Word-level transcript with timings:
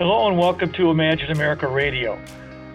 Hello 0.00 0.26
and 0.28 0.38
welcome 0.38 0.72
to 0.72 0.90
Imagine 0.90 1.30
America 1.30 1.68
Radio, 1.68 2.18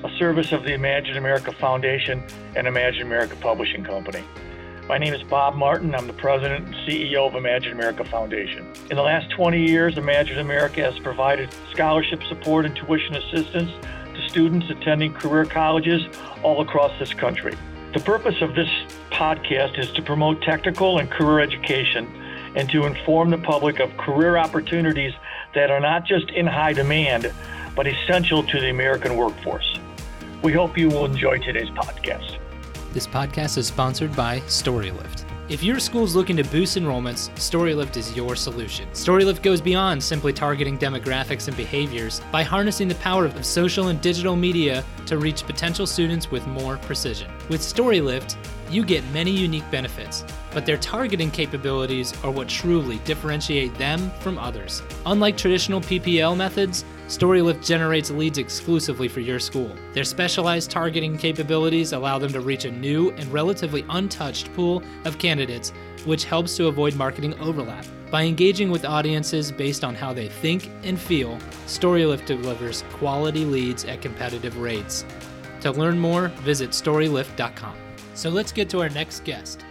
a 0.03 0.09
service 0.19 0.51
of 0.51 0.61
the 0.61 0.73
Imagine 0.73 1.17
America 1.17 1.51
Foundation 1.53 2.23
and 2.55 2.67
Imagine 2.67 3.01
America 3.01 3.35
Publishing 3.41 3.83
Company. 3.83 4.23
My 4.87 4.99
name 4.99 5.11
is 5.11 5.23
Bob 5.23 5.55
Martin. 5.55 5.95
I'm 5.95 6.05
the 6.05 6.13
president 6.13 6.67
and 6.67 6.75
CEO 6.75 7.27
of 7.27 7.33
Imagine 7.33 7.71
America 7.71 8.05
Foundation. 8.05 8.71
In 8.91 8.95
the 8.95 9.01
last 9.01 9.31
20 9.31 9.59
years, 9.59 9.97
Imagine 9.97 10.37
America 10.37 10.83
has 10.83 10.99
provided 10.99 11.49
scholarship 11.73 12.21
support 12.29 12.63
and 12.63 12.75
tuition 12.75 13.15
assistance 13.15 13.71
to 14.13 14.29
students 14.29 14.69
attending 14.69 15.11
career 15.11 15.45
colleges 15.45 16.03
all 16.43 16.61
across 16.61 16.91
this 16.99 17.11
country. 17.15 17.57
The 17.95 18.01
purpose 18.01 18.39
of 18.43 18.53
this 18.53 18.69
podcast 19.09 19.79
is 19.79 19.89
to 19.93 20.03
promote 20.03 20.43
technical 20.43 20.99
and 20.99 21.09
career 21.09 21.39
education 21.39 22.05
and 22.55 22.69
to 22.69 22.85
inform 22.85 23.31
the 23.31 23.39
public 23.39 23.79
of 23.79 23.97
career 23.97 24.37
opportunities 24.37 25.13
that 25.55 25.71
are 25.71 25.79
not 25.79 26.05
just 26.05 26.29
in 26.29 26.45
high 26.45 26.73
demand, 26.73 27.33
but 27.75 27.87
essential 27.87 28.43
to 28.43 28.59
the 28.59 28.69
American 28.69 29.17
workforce. 29.17 29.79
We 30.43 30.53
hope 30.53 30.77
you 30.77 30.89
will 30.89 31.05
enjoy 31.05 31.39
today's 31.39 31.69
podcast. 31.69 32.37
This 32.93 33.07
podcast 33.07 33.57
is 33.57 33.67
sponsored 33.67 34.15
by 34.15 34.41
StoryLift. 34.41 35.25
If 35.47 35.61
your 35.63 35.79
school 35.79 36.03
is 36.03 36.15
looking 36.15 36.37
to 36.37 36.43
boost 36.43 36.75
enrollments, 36.75 37.29
StoryLift 37.35 37.97
is 37.97 38.15
your 38.15 38.35
solution. 38.35 38.87
StoryLift 38.93 39.43
goes 39.43 39.61
beyond 39.61 40.01
simply 40.01 40.33
targeting 40.33 40.75
demographics 40.77 41.47
and 41.47 41.55
behaviors 41.55 42.21
by 42.31 42.41
harnessing 42.41 42.87
the 42.87 42.95
power 42.95 43.25
of 43.25 43.45
social 43.45 43.89
and 43.89 44.01
digital 44.01 44.35
media 44.35 44.83
to 45.05 45.19
reach 45.19 45.43
potential 45.45 45.85
students 45.85 46.31
with 46.31 46.47
more 46.47 46.77
precision. 46.77 47.29
With 47.47 47.61
StoryLift, 47.61 48.37
you 48.69 48.83
get 48.83 49.03
many 49.11 49.31
unique 49.31 49.69
benefits, 49.71 50.23
but 50.51 50.65
their 50.65 50.77
targeting 50.77 51.31
capabilities 51.31 52.13
are 52.23 52.31
what 52.31 52.47
truly 52.47 52.99
differentiate 52.99 53.77
them 53.77 54.11
from 54.19 54.37
others. 54.37 54.81
Unlike 55.05 55.37
traditional 55.37 55.81
PPL 55.81 56.35
methods, 56.35 56.85
StoryLift 57.07 57.63
generates 57.63 58.09
leads 58.09 58.39
exclusively 58.39 59.07
for 59.07 59.19
your 59.19 59.39
school. 59.39 59.75
Their 59.93 60.03
specialized 60.03 60.71
targeting 60.71 61.17
capabilities 61.17 61.93
allow 61.93 62.17
them 62.17 62.33
to 62.33 62.41
reach 62.41 62.65
a 62.65 62.71
new 62.71 63.11
and 63.11 63.31
relatively 63.31 63.85
untouched 63.89 64.51
pool 64.53 64.81
of 65.05 65.19
candidates, 65.19 65.71
which 66.05 66.25
helps 66.25 66.57
to 66.57 66.67
avoid 66.67 66.95
marketing 66.95 67.39
overlap. 67.39 67.85
By 68.09 68.23
engaging 68.23 68.71
with 68.71 68.85
audiences 68.85 69.51
based 69.51 69.83
on 69.83 69.93
how 69.93 70.13
they 70.13 70.29
think 70.29 70.71
and 70.83 70.99
feel, 70.99 71.37
StoryLift 71.67 72.25
delivers 72.25 72.83
quality 72.93 73.45
leads 73.45 73.85
at 73.85 74.01
competitive 74.01 74.57
rates. 74.57 75.05
To 75.61 75.71
learn 75.71 75.99
more, 75.99 76.29
visit 76.43 76.71
StoryLift.com. 76.71 77.84
So 78.15 78.29
let's 78.29 78.53
get 78.53 78.69
to 78.69 78.79
our 78.79 78.87
next 78.87 79.25
guest. 79.25 79.65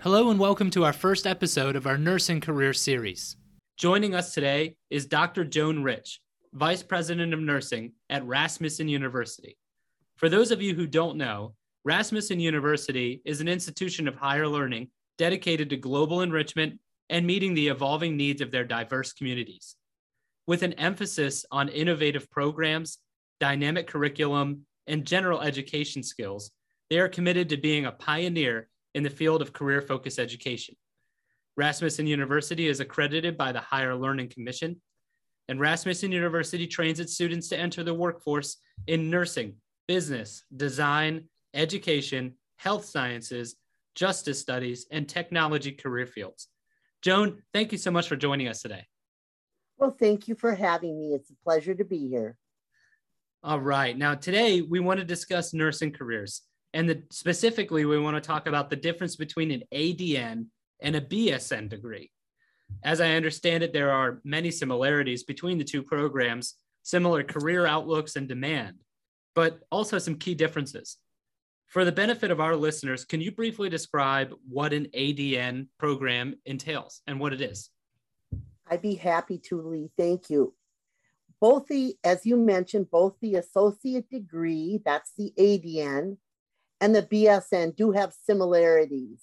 Hello, 0.00 0.30
and 0.30 0.40
welcome 0.40 0.70
to 0.70 0.86
our 0.86 0.94
first 0.94 1.26
episode 1.26 1.76
of 1.76 1.86
our 1.86 1.98
nursing 1.98 2.40
career 2.40 2.72
series. 2.72 3.36
Joining 3.76 4.14
us 4.14 4.32
today 4.32 4.76
is 4.88 5.04
Dr. 5.04 5.44
Joan 5.44 5.82
Rich, 5.82 6.20
Vice 6.54 6.82
President 6.82 7.34
of 7.34 7.40
Nursing 7.40 7.92
at 8.08 8.24
Rasmussen 8.24 8.88
University. 8.88 9.58
For 10.14 10.30
those 10.30 10.50
of 10.50 10.62
you 10.62 10.74
who 10.74 10.86
don't 10.86 11.18
know, 11.18 11.52
Rasmussen 11.84 12.40
University 12.40 13.20
is 13.26 13.42
an 13.42 13.48
institution 13.48 14.08
of 14.08 14.14
higher 14.14 14.48
learning 14.48 14.88
dedicated 15.18 15.68
to 15.70 15.76
global 15.76 16.22
enrichment 16.22 16.80
and 17.10 17.26
meeting 17.26 17.52
the 17.52 17.68
evolving 17.68 18.16
needs 18.16 18.40
of 18.40 18.50
their 18.50 18.64
diverse 18.64 19.12
communities. 19.12 19.76
With 20.46 20.62
an 20.62 20.72
emphasis 20.74 21.44
on 21.50 21.68
innovative 21.68 22.30
programs, 22.30 22.98
dynamic 23.40 23.86
curriculum, 23.86 24.66
and 24.86 25.04
general 25.04 25.40
education 25.40 26.02
skills, 26.02 26.50
they 26.90 26.98
are 26.98 27.08
committed 27.08 27.48
to 27.48 27.56
being 27.56 27.86
a 27.86 27.92
pioneer 27.92 28.68
in 28.94 29.02
the 29.02 29.10
field 29.10 29.42
of 29.42 29.52
career 29.52 29.82
focused 29.82 30.18
education. 30.18 30.76
Rasmussen 31.56 32.06
University 32.06 32.68
is 32.68 32.80
accredited 32.80 33.36
by 33.36 33.52
the 33.52 33.60
Higher 33.60 33.94
Learning 33.94 34.28
Commission, 34.28 34.80
and 35.48 35.60
Rasmussen 35.60 36.12
University 36.12 36.66
trains 36.66 37.00
its 37.00 37.14
students 37.14 37.48
to 37.48 37.58
enter 37.58 37.82
the 37.82 37.94
workforce 37.94 38.58
in 38.86 39.10
nursing, 39.10 39.54
business, 39.88 40.44
design, 40.56 41.24
education, 41.54 42.34
health 42.56 42.84
sciences, 42.84 43.56
justice 43.94 44.40
studies, 44.40 44.86
and 44.90 45.08
technology 45.08 45.72
career 45.72 46.06
fields. 46.06 46.48
Joan, 47.02 47.42
thank 47.52 47.72
you 47.72 47.78
so 47.78 47.90
much 47.90 48.08
for 48.08 48.16
joining 48.16 48.48
us 48.48 48.62
today. 48.62 48.84
Well, 49.78 49.90
thank 49.90 50.28
you 50.28 50.34
for 50.34 50.54
having 50.54 50.98
me. 50.98 51.14
It's 51.14 51.30
a 51.30 51.36
pleasure 51.44 51.74
to 51.74 51.84
be 51.84 52.08
here. 52.08 52.36
All 53.42 53.60
right. 53.60 53.96
Now, 53.96 54.14
today 54.14 54.60
we 54.62 54.80
want 54.80 54.98
to 54.98 55.04
discuss 55.04 55.54
nursing 55.54 55.92
careers. 55.92 56.42
And 56.74 56.88
the, 56.88 57.02
specifically, 57.10 57.84
we 57.84 57.98
want 57.98 58.16
to 58.16 58.20
talk 58.20 58.46
about 58.46 58.70
the 58.70 58.76
difference 58.76 59.16
between 59.16 59.50
an 59.50 59.62
ADN 59.72 60.46
and 60.80 60.96
a 60.96 61.00
BSN 61.00 61.68
degree. 61.68 62.10
As 62.82 63.00
I 63.00 63.12
understand 63.12 63.62
it, 63.62 63.72
there 63.72 63.92
are 63.92 64.20
many 64.24 64.50
similarities 64.50 65.22
between 65.22 65.58
the 65.58 65.64
two 65.64 65.82
programs, 65.82 66.56
similar 66.82 67.22
career 67.22 67.66
outlooks 67.66 68.16
and 68.16 68.28
demand, 68.28 68.76
but 69.34 69.60
also 69.70 69.98
some 69.98 70.16
key 70.16 70.34
differences. 70.34 70.98
For 71.66 71.84
the 71.84 71.92
benefit 71.92 72.30
of 72.30 72.40
our 72.40 72.56
listeners, 72.56 73.04
can 73.04 73.20
you 73.20 73.32
briefly 73.32 73.68
describe 73.68 74.32
what 74.48 74.72
an 74.72 74.86
ADN 74.94 75.68
program 75.78 76.34
entails 76.46 77.02
and 77.06 77.18
what 77.18 77.32
it 77.32 77.40
is? 77.40 77.70
I'd 78.68 78.82
be 78.82 78.94
happy 78.94 79.38
to, 79.48 79.62
Lee. 79.62 79.90
Thank 79.96 80.30
you. 80.30 80.54
Both 81.40 81.66
the, 81.68 81.96
as 82.02 82.24
you 82.24 82.36
mentioned, 82.36 82.90
both 82.90 83.14
the 83.20 83.34
associate 83.34 84.08
degree, 84.08 84.80
that's 84.84 85.12
the 85.16 85.32
ADN, 85.38 86.16
and 86.80 86.94
the 86.94 87.02
BSN 87.02 87.76
do 87.76 87.92
have 87.92 88.14
similarities. 88.24 89.20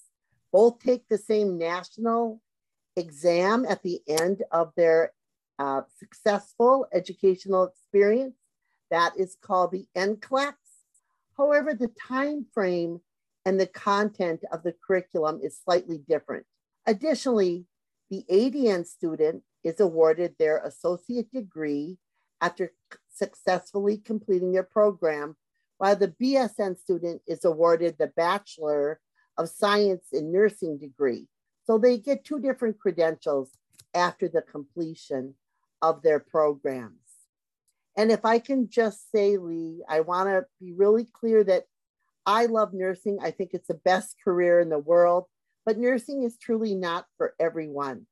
Both 0.51 0.79
take 0.79 1.07
the 1.07 1.17
same 1.17 1.57
national 1.57 2.39
exam 2.95 3.65
at 3.67 3.81
the 3.81 4.01
end 4.07 4.43
of 4.51 4.71
their 4.77 5.11
uh, 5.57 5.81
successful 5.97 6.87
educational 6.93 7.63
experience. 7.63 8.35
That 8.91 9.13
is 9.17 9.35
called 9.41 9.71
the 9.71 9.87
NCLEX. 9.97 10.53
However, 11.35 11.73
the 11.73 11.91
time 12.07 12.45
frame 12.53 13.01
and 13.45 13.59
the 13.59 13.67
content 13.67 14.43
of 14.51 14.61
the 14.61 14.75
curriculum 14.85 15.39
is 15.43 15.59
slightly 15.63 15.97
different. 15.97 16.45
Additionally, 16.85 17.65
the 18.11 18.23
ADN 18.31 18.85
student 18.85 19.41
is 19.63 19.79
awarded 19.79 20.35
their 20.37 20.59
associate 20.59 21.31
degree 21.31 21.97
after 22.43 22.73
successfully 23.09 23.97
completing 23.97 24.51
their 24.51 24.63
program 24.63 25.35
while 25.77 25.95
the 25.95 26.13
BSN 26.21 26.77
student 26.77 27.21
is 27.25 27.45
awarded 27.45 27.95
the 27.97 28.11
Bachelor 28.17 28.99
of 29.37 29.49
Science 29.49 30.07
in 30.11 30.31
Nursing 30.31 30.77
degree. 30.77 31.27
So 31.65 31.77
they 31.77 31.97
get 31.97 32.25
two 32.25 32.39
different 32.39 32.77
credentials 32.79 33.51
after 33.93 34.27
the 34.27 34.41
completion 34.41 35.35
of 35.81 36.01
their 36.01 36.19
programs. 36.19 36.97
And 37.95 38.11
if 38.11 38.25
I 38.25 38.39
can 38.39 38.69
just 38.69 39.11
say, 39.11 39.37
Lee, 39.37 39.83
I 39.87 40.01
want 40.01 40.27
to 40.29 40.45
be 40.59 40.73
really 40.73 41.05
clear 41.05 41.43
that 41.45 41.63
I 42.25 42.47
love 42.47 42.73
nursing. 42.73 43.19
I 43.21 43.31
think 43.31 43.51
it's 43.53 43.67
the 43.67 43.73
best 43.73 44.15
career 44.23 44.59
in 44.59 44.69
the 44.69 44.79
world, 44.79 45.25
but 45.65 45.77
nursing 45.77 46.23
is 46.23 46.37
truly 46.37 46.75
not 46.75 47.05
for 47.17 47.35
everyone. 47.39 48.07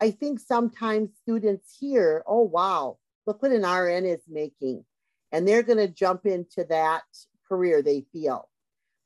I 0.00 0.10
think 0.10 0.40
sometimes 0.40 1.10
students 1.22 1.76
hear, 1.78 2.24
oh, 2.26 2.42
wow, 2.42 2.98
look 3.26 3.42
what 3.42 3.52
an 3.52 3.62
RN 3.62 4.06
is 4.06 4.22
making 4.28 4.84
and 5.32 5.48
they're 5.48 5.62
going 5.62 5.78
to 5.78 5.88
jump 5.88 6.26
into 6.26 6.64
that 6.68 7.02
career 7.48 7.82
they 7.82 8.04
feel. 8.12 8.48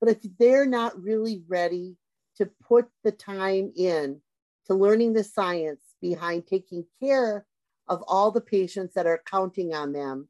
But 0.00 0.10
if 0.10 0.18
they're 0.38 0.66
not 0.66 1.00
really 1.00 1.42
ready 1.48 1.96
to 2.36 2.50
put 2.62 2.86
the 3.02 3.12
time 3.12 3.72
in 3.76 4.20
to 4.66 4.74
learning 4.74 5.12
the 5.12 5.24
science 5.24 5.80
behind 6.00 6.46
taking 6.46 6.84
care 7.00 7.46
of 7.88 8.02
all 8.06 8.30
the 8.30 8.40
patients 8.40 8.94
that 8.94 9.06
are 9.06 9.22
counting 9.30 9.72
on 9.72 9.92
them, 9.92 10.28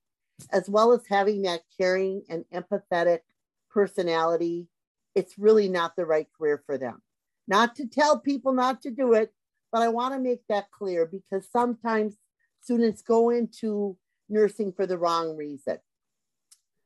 as 0.53 0.69
well 0.69 0.93
as 0.93 1.01
having 1.09 1.43
that 1.43 1.63
caring 1.77 2.23
and 2.29 2.45
empathetic 2.55 3.21
personality, 3.71 4.69
it's 5.15 5.39
really 5.39 5.69
not 5.69 5.97
the 5.97 6.05
right 6.05 6.29
career 6.39 6.63
for 6.67 6.77
them. 6.77 7.01
Not 7.49 7.75
to 7.77 7.87
tell 7.87 8.21
people 8.21 8.53
not 8.53 8.83
to 8.83 8.91
do 8.91 9.15
it, 9.15 9.33
but 9.73 9.83
I 9.83 9.89
want 9.89 10.15
to 10.15 10.21
make 10.21 10.43
that 10.49 10.71
clear 10.71 11.07
because 11.07 11.49
sometimes 11.51 12.17
students 12.67 13.01
go 13.01 13.31
into 13.31 13.97
nursing 14.29 14.73
for 14.73 14.87
the 14.87 14.99
wrong 14.99 15.37
reason. 15.37 15.79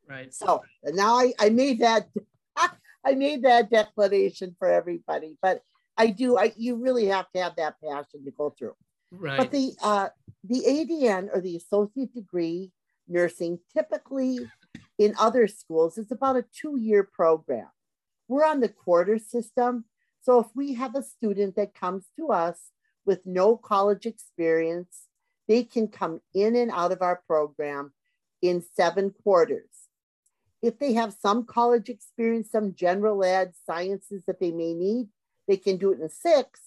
Right. 0.06 0.32
So 0.35 0.62
now 0.85 1.15
I, 1.15 1.32
I 1.41 1.49
made 1.49 1.81
that 1.81 2.09
I 2.56 3.15
made 3.15 3.44
that 3.44 3.71
declaration 3.71 4.55
for 4.59 4.69
everybody, 4.69 5.38
but 5.41 5.62
I 5.97 6.09
do 6.09 6.37
I 6.37 6.53
you 6.56 6.77
really 6.77 7.06
have 7.06 7.32
to 7.32 7.43
have 7.43 7.56
that 7.56 7.77
passion 7.82 8.25
to 8.27 8.31
go 8.31 8.50
through. 8.50 8.75
Right. 9.11 9.38
But 9.38 9.53
the 9.53 9.73
uh, 9.82 10.09
the 10.44 10.61
ADN 10.69 11.35
or 11.35 11.41
the 11.41 11.56
associate 11.56 12.15
degree 12.15 12.73
nursing 13.09 13.59
typically 13.75 14.41
in 14.99 15.15
other 15.19 15.49
schools 15.49 15.97
is 15.97 16.12
about 16.12 16.37
a 16.37 16.44
two-year 16.55 17.05
program. 17.05 17.69
We're 18.29 18.44
on 18.44 18.61
the 18.61 18.69
quarter 18.69 19.19
system. 19.19 19.87
So 20.23 20.41
if 20.41 20.49
we 20.55 20.75
have 20.75 20.94
a 20.94 21.03
student 21.03 21.56
that 21.56 21.75
comes 21.75 22.05
to 22.17 22.29
us 22.29 22.71
with 23.06 23.25
no 23.25 23.56
college 23.56 24.05
experience, 24.05 25.09
they 25.50 25.64
can 25.64 25.88
come 25.88 26.20
in 26.32 26.55
and 26.55 26.70
out 26.70 26.93
of 26.93 27.02
our 27.02 27.20
program 27.26 27.93
in 28.41 28.62
seven 28.76 29.11
quarters. 29.11 29.88
If 30.62 30.79
they 30.79 30.93
have 30.93 31.12
some 31.20 31.44
college 31.44 31.88
experience, 31.88 32.52
some 32.52 32.73
general 32.73 33.25
ed 33.25 33.55
sciences 33.67 34.23
that 34.29 34.38
they 34.38 34.52
may 34.52 34.75
need, 34.75 35.08
they 35.49 35.56
can 35.56 35.76
do 35.76 35.91
it 35.91 35.99
in 36.00 36.08
six. 36.08 36.61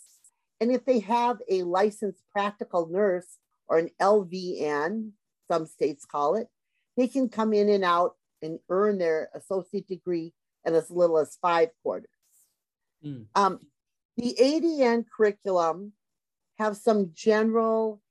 And 0.60 0.70
if 0.70 0.84
they 0.84 1.00
have 1.00 1.38
a 1.50 1.64
licensed 1.64 2.24
practical 2.34 2.88
nurse 2.88 3.38
or 3.70 3.78
an 3.78 3.90
LVN, 4.02 5.12
some 5.50 5.66
states 5.66 6.04
call 6.04 6.36
it, 6.36 6.50
they 6.98 7.08
can 7.08 7.30
come 7.30 7.54
in 7.54 7.70
and 7.70 7.86
out 7.86 8.16
and 8.42 8.60
earn 8.68 8.98
their 8.98 9.30
associate 9.34 9.88
degree 9.88 10.34
in 10.66 10.76
as 10.76 10.92
little 10.92 11.20
as 11.20 11.38
five 11.42 11.70
quarters. 11.84 12.10
Mm. 13.06 13.28
Um, 13.34 13.60
the 14.18 14.36
ADN 14.38 15.06
curriculum 15.16 15.94
have 16.60 16.76
some 16.76 17.12
general 17.14 18.03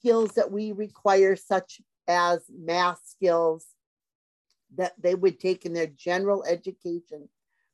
skills 0.00 0.32
that 0.32 0.50
we 0.50 0.72
require, 0.72 1.36
such 1.36 1.80
as 2.08 2.40
math 2.50 3.00
skills 3.04 3.66
that 4.76 4.94
they 5.00 5.14
would 5.14 5.38
take 5.38 5.66
in 5.66 5.72
their 5.72 5.86
general 5.86 6.44
education 6.44 7.28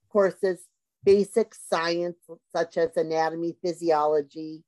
courses, 0.08 0.66
basic 1.04 1.54
science, 1.54 2.16
such 2.54 2.76
as 2.76 2.96
anatomy, 2.96 3.54
physiology, 3.62 4.64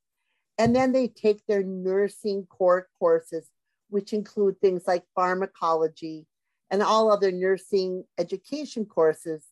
and 0.57 0.75
then 0.75 0.91
they 0.91 1.07
take 1.07 1.45
their 1.45 1.63
nursing 1.63 2.45
core 2.45 2.87
courses, 2.99 3.49
which 3.89 4.13
include 4.13 4.59
things 4.59 4.83
like 4.85 5.03
pharmacology 5.15 6.25
and 6.69 6.83
all 6.83 7.11
other 7.11 7.31
nursing 7.31 8.03
education 8.17 8.85
courses, 8.85 9.43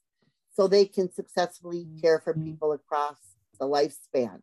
so 0.54 0.68
they 0.68 0.86
can 0.86 1.12
successfully 1.12 1.88
care 2.02 2.20
for 2.20 2.34
mm-hmm. 2.34 2.46
people 2.46 2.72
across 2.74 3.18
the 3.60 3.66
lifespan. 3.66 4.42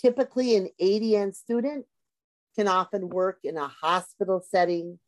Typically, 0.00 0.56
an 0.56 0.68
ADN 0.80 1.34
student 1.34 1.86
can 2.56 2.68
often 2.68 3.08
work 3.08 3.38
in 3.44 3.56
a 3.56 3.68
hospital 3.68 4.44
setting, 4.46 4.98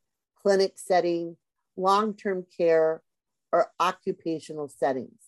clinic 0.41 0.73
setting, 0.75 1.37
long 1.77 2.13
term 2.15 2.45
care, 2.57 3.01
or 3.51 3.71
occupational 3.79 4.67
settings. 4.67 5.19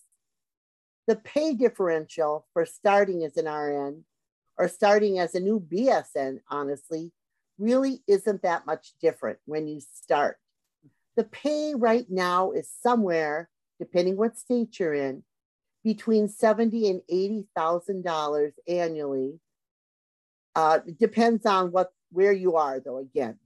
The 1.06 1.16
pay 1.16 1.54
differential 1.54 2.46
for 2.52 2.66
starting 2.66 3.24
as 3.24 3.36
an 3.36 3.46
RN 3.46 4.04
or 4.58 4.68
starting 4.68 5.18
as 5.18 5.34
a 5.34 5.40
new 5.40 5.60
BSN, 5.60 6.40
honestly, 6.50 7.12
really 7.58 8.02
isn't 8.06 8.42
that 8.42 8.66
much 8.66 8.92
different 9.00 9.38
when 9.46 9.66
you 9.66 9.80
start. 9.80 10.36
The 11.16 11.24
pay 11.24 11.74
right 11.74 12.06
now 12.08 12.52
is 12.52 12.70
somewhere, 12.82 13.48
depending 13.78 14.16
what 14.16 14.38
state 14.38 14.78
you're 14.78 14.94
in, 14.94 15.22
between 15.82 16.28
seventy 16.28 16.88
and 16.88 17.00
eighty 17.08 17.46
thousand 17.56 18.04
dollars 18.04 18.52
annually. 18.68 19.40
Uh, 20.54 20.80
depends 20.98 21.46
on 21.46 21.72
what 21.72 21.92
where 22.10 22.32
you 22.32 22.56
are, 22.56 22.80
though. 22.80 22.98
Again, 22.98 23.38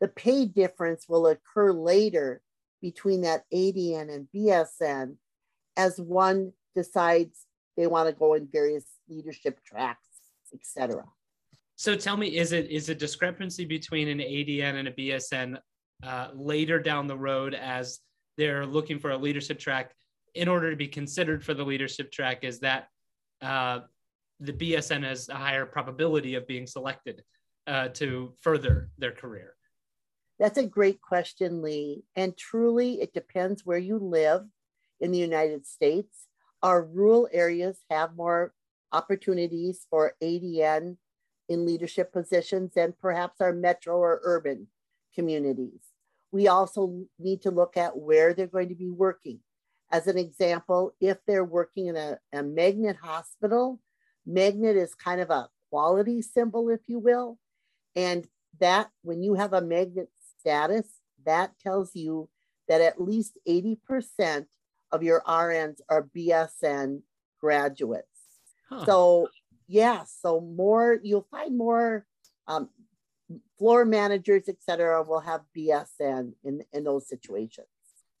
the 0.00 0.08
pay 0.08 0.46
difference 0.46 1.06
will 1.08 1.26
occur 1.26 1.72
later 1.72 2.42
between 2.82 3.22
that 3.22 3.44
ADN 3.52 4.14
and 4.14 4.28
BSN 4.34 5.16
as 5.76 5.98
one 5.98 6.52
decides 6.74 7.46
they 7.76 7.86
want 7.86 8.08
to 8.08 8.14
go 8.14 8.34
in 8.34 8.48
various 8.50 8.84
leadership 9.08 9.58
tracks, 9.64 10.08
etc. 10.54 11.04
So 11.76 11.94
tell 11.94 12.16
me, 12.16 12.36
is 12.36 12.52
it 12.52 12.70
is 12.70 12.88
a 12.88 12.94
discrepancy 12.94 13.64
between 13.64 14.08
an 14.08 14.18
ADN 14.18 14.76
and 14.76 14.88
a 14.88 14.92
BSN 14.92 15.58
uh, 16.02 16.28
later 16.34 16.78
down 16.78 17.06
the 17.06 17.16
road 17.16 17.54
as 17.54 18.00
they're 18.38 18.66
looking 18.66 18.98
for 18.98 19.10
a 19.10 19.16
leadership 19.16 19.58
track 19.58 19.92
in 20.34 20.48
order 20.48 20.70
to 20.70 20.76
be 20.76 20.88
considered 20.88 21.44
for 21.44 21.54
the 21.54 21.64
leadership 21.64 22.12
track? 22.12 22.44
Is 22.44 22.60
that 22.60 22.88
uh, 23.42 23.80
the 24.40 24.52
BSN 24.52 25.02
has 25.04 25.28
a 25.28 25.34
higher 25.34 25.66
probability 25.66 26.34
of 26.34 26.46
being 26.46 26.66
selected 26.66 27.22
uh, 27.66 27.88
to 27.88 28.32
further 28.40 28.90
their 28.98 29.12
career? 29.12 29.54
That's 30.38 30.58
a 30.58 30.66
great 30.66 31.00
question, 31.00 31.62
Lee. 31.62 32.04
And 32.14 32.36
truly, 32.36 33.00
it 33.00 33.14
depends 33.14 33.64
where 33.64 33.78
you 33.78 33.98
live 33.98 34.44
in 35.00 35.10
the 35.10 35.18
United 35.18 35.66
States. 35.66 36.26
Our 36.62 36.82
rural 36.84 37.28
areas 37.32 37.78
have 37.90 38.16
more 38.16 38.52
opportunities 38.92 39.86
for 39.90 40.14
ADN 40.22 40.96
in 41.48 41.66
leadership 41.66 42.12
positions 42.12 42.74
than 42.74 42.94
perhaps 43.00 43.40
our 43.40 43.52
metro 43.52 43.96
or 43.96 44.20
urban 44.24 44.68
communities. 45.14 45.80
We 46.32 46.48
also 46.48 47.04
need 47.18 47.42
to 47.42 47.50
look 47.50 47.76
at 47.76 47.96
where 47.96 48.34
they're 48.34 48.46
going 48.46 48.68
to 48.68 48.74
be 48.74 48.90
working. 48.90 49.40
As 49.92 50.06
an 50.06 50.18
example, 50.18 50.94
if 51.00 51.18
they're 51.26 51.44
working 51.44 51.86
in 51.86 51.96
a, 51.96 52.18
a 52.32 52.42
magnet 52.42 52.96
hospital, 53.00 53.80
magnet 54.26 54.76
is 54.76 54.94
kind 54.94 55.20
of 55.20 55.30
a 55.30 55.48
quality 55.70 56.20
symbol, 56.20 56.68
if 56.68 56.80
you 56.88 56.98
will. 56.98 57.38
And 57.96 58.28
that 58.60 58.90
when 59.02 59.22
you 59.22 59.34
have 59.34 59.54
a 59.54 59.60
magnet 59.60 60.10
status, 60.38 60.86
that 61.24 61.58
tells 61.58 61.96
you 61.96 62.28
that 62.68 62.80
at 62.80 63.00
least 63.00 63.38
80% 63.48 64.46
of 64.92 65.02
your 65.02 65.22
RNs 65.26 65.80
are 65.88 66.08
BSN 66.16 67.00
graduates. 67.40 68.06
Huh. 68.68 68.84
So, 68.84 69.28
yeah, 69.66 70.04
so 70.04 70.40
more, 70.40 70.98
you'll 71.02 71.26
find 71.30 71.56
more 71.56 72.06
um, 72.46 72.68
floor 73.58 73.84
managers, 73.84 74.44
et 74.48 74.56
cetera, 74.60 75.02
will 75.02 75.20
have 75.20 75.42
BSN 75.56 76.32
in, 76.44 76.62
in 76.72 76.84
those 76.84 77.08
situations. 77.08 77.66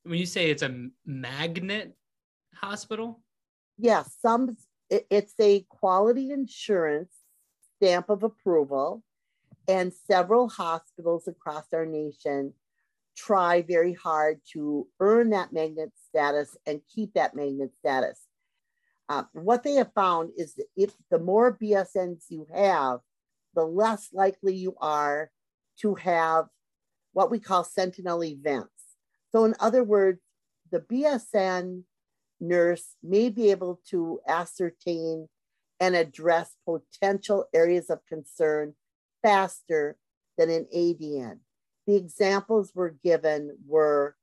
When 0.02 0.18
you 0.18 0.26
say 0.26 0.50
it's 0.50 0.62
a 0.62 0.88
magnet 1.04 1.96
hospital? 2.54 3.20
Yeah, 3.78 4.04
some, 4.22 4.56
it, 4.88 5.06
it's 5.10 5.34
a 5.38 5.66
quality 5.68 6.30
insurance 6.30 7.12
stamp 7.76 8.08
of 8.08 8.22
approval 8.22 9.02
and 9.68 9.92
several 9.92 10.48
hospitals 10.48 11.28
across 11.28 11.64
our 11.72 11.86
nation 11.86 12.52
try 13.16 13.62
very 13.62 13.94
hard 13.94 14.40
to 14.52 14.86
earn 15.00 15.30
that 15.30 15.52
magnet 15.52 15.92
status 16.08 16.56
and 16.66 16.80
keep 16.94 17.14
that 17.14 17.34
magnet 17.34 17.72
status. 17.78 18.20
Uh, 19.08 19.22
what 19.32 19.62
they 19.62 19.74
have 19.74 19.92
found 19.94 20.30
is 20.36 20.54
that 20.54 20.66
if 20.76 20.92
the 21.10 21.18
more 21.18 21.56
BSNs 21.56 22.24
you 22.28 22.46
have, 22.54 23.00
the 23.54 23.64
less 23.64 24.08
likely 24.12 24.54
you 24.54 24.76
are 24.80 25.30
to 25.80 25.94
have 25.94 26.46
what 27.12 27.30
we 27.30 27.38
call 27.38 27.64
sentinel 27.64 28.22
events. 28.22 28.68
So, 29.32 29.44
in 29.44 29.54
other 29.60 29.82
words, 29.82 30.20
the 30.70 30.80
BSN 30.80 31.82
nurse 32.40 32.96
may 33.02 33.30
be 33.30 33.50
able 33.50 33.80
to 33.90 34.20
ascertain 34.28 35.28
and 35.80 35.94
address 35.94 36.54
potential 36.64 37.46
areas 37.54 37.90
of 37.90 38.04
concern 38.06 38.74
faster 39.26 39.96
than 40.38 40.50
an 40.50 40.66
ADN. 40.74 41.38
The 41.88 41.96
examples 41.96 42.70
were 42.74 42.96
given 43.02 43.56
were 43.66 44.14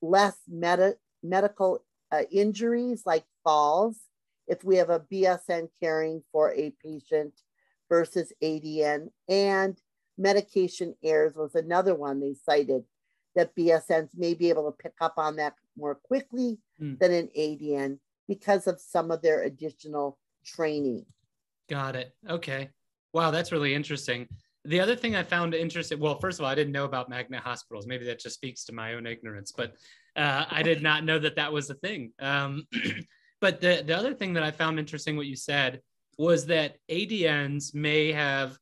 less 0.00 0.38
meta, 0.48 0.96
medical 1.22 1.84
uh, 2.10 2.22
injuries 2.30 3.02
like 3.04 3.24
falls. 3.44 3.98
If 4.46 4.64
we 4.64 4.76
have 4.76 4.88
a 4.88 5.00
BSN 5.00 5.68
caring 5.82 6.22
for 6.32 6.52
a 6.52 6.72
patient 6.82 7.34
versus 7.90 8.32
ADN, 8.42 9.10
and 9.28 9.78
medication 10.16 10.94
errors 11.04 11.34
was 11.36 11.54
another 11.54 11.94
one 11.94 12.20
they 12.20 12.34
cited 12.34 12.84
that 13.36 13.54
BSNs 13.54 14.10
may 14.16 14.34
be 14.34 14.48
able 14.48 14.70
to 14.70 14.76
pick 14.76 14.94
up 15.02 15.14
on 15.18 15.36
that 15.36 15.54
more 15.76 15.94
quickly 15.94 16.58
mm. 16.80 16.98
than 16.98 17.12
an 17.12 17.28
ADN 17.38 17.98
because 18.26 18.66
of 18.66 18.80
some 18.80 19.10
of 19.10 19.20
their 19.20 19.42
additional 19.42 20.18
training. 20.44 21.04
Got 21.68 21.94
it. 21.94 22.14
Okay. 22.28 22.70
Wow, 23.12 23.30
that's 23.30 23.52
really 23.52 23.74
interesting. 23.74 24.28
The 24.64 24.80
other 24.80 24.94
thing 24.94 25.16
I 25.16 25.22
found 25.22 25.54
interesting, 25.54 25.98
well, 25.98 26.18
first 26.18 26.38
of 26.38 26.44
all, 26.44 26.50
I 26.50 26.54
didn't 26.54 26.72
know 26.72 26.84
about 26.84 27.08
magnet 27.08 27.40
hospitals. 27.42 27.86
Maybe 27.86 28.04
that 28.06 28.20
just 28.20 28.34
speaks 28.34 28.64
to 28.64 28.72
my 28.72 28.94
own 28.94 29.06
ignorance, 29.06 29.52
but 29.52 29.74
uh, 30.16 30.44
I 30.50 30.62
did 30.62 30.82
not 30.82 31.04
know 31.04 31.18
that 31.18 31.36
that 31.36 31.52
was 31.52 31.70
a 31.70 31.74
thing. 31.74 32.12
Um, 32.20 32.66
but 33.40 33.60
the, 33.60 33.82
the 33.86 33.96
other 33.96 34.14
thing 34.14 34.34
that 34.34 34.42
I 34.42 34.50
found 34.50 34.78
interesting, 34.78 35.16
what 35.16 35.26
you 35.26 35.36
said, 35.36 35.80
was 36.18 36.44
that 36.46 36.76
ADNs 36.90 37.74
may 37.74 38.12
have 38.12 38.58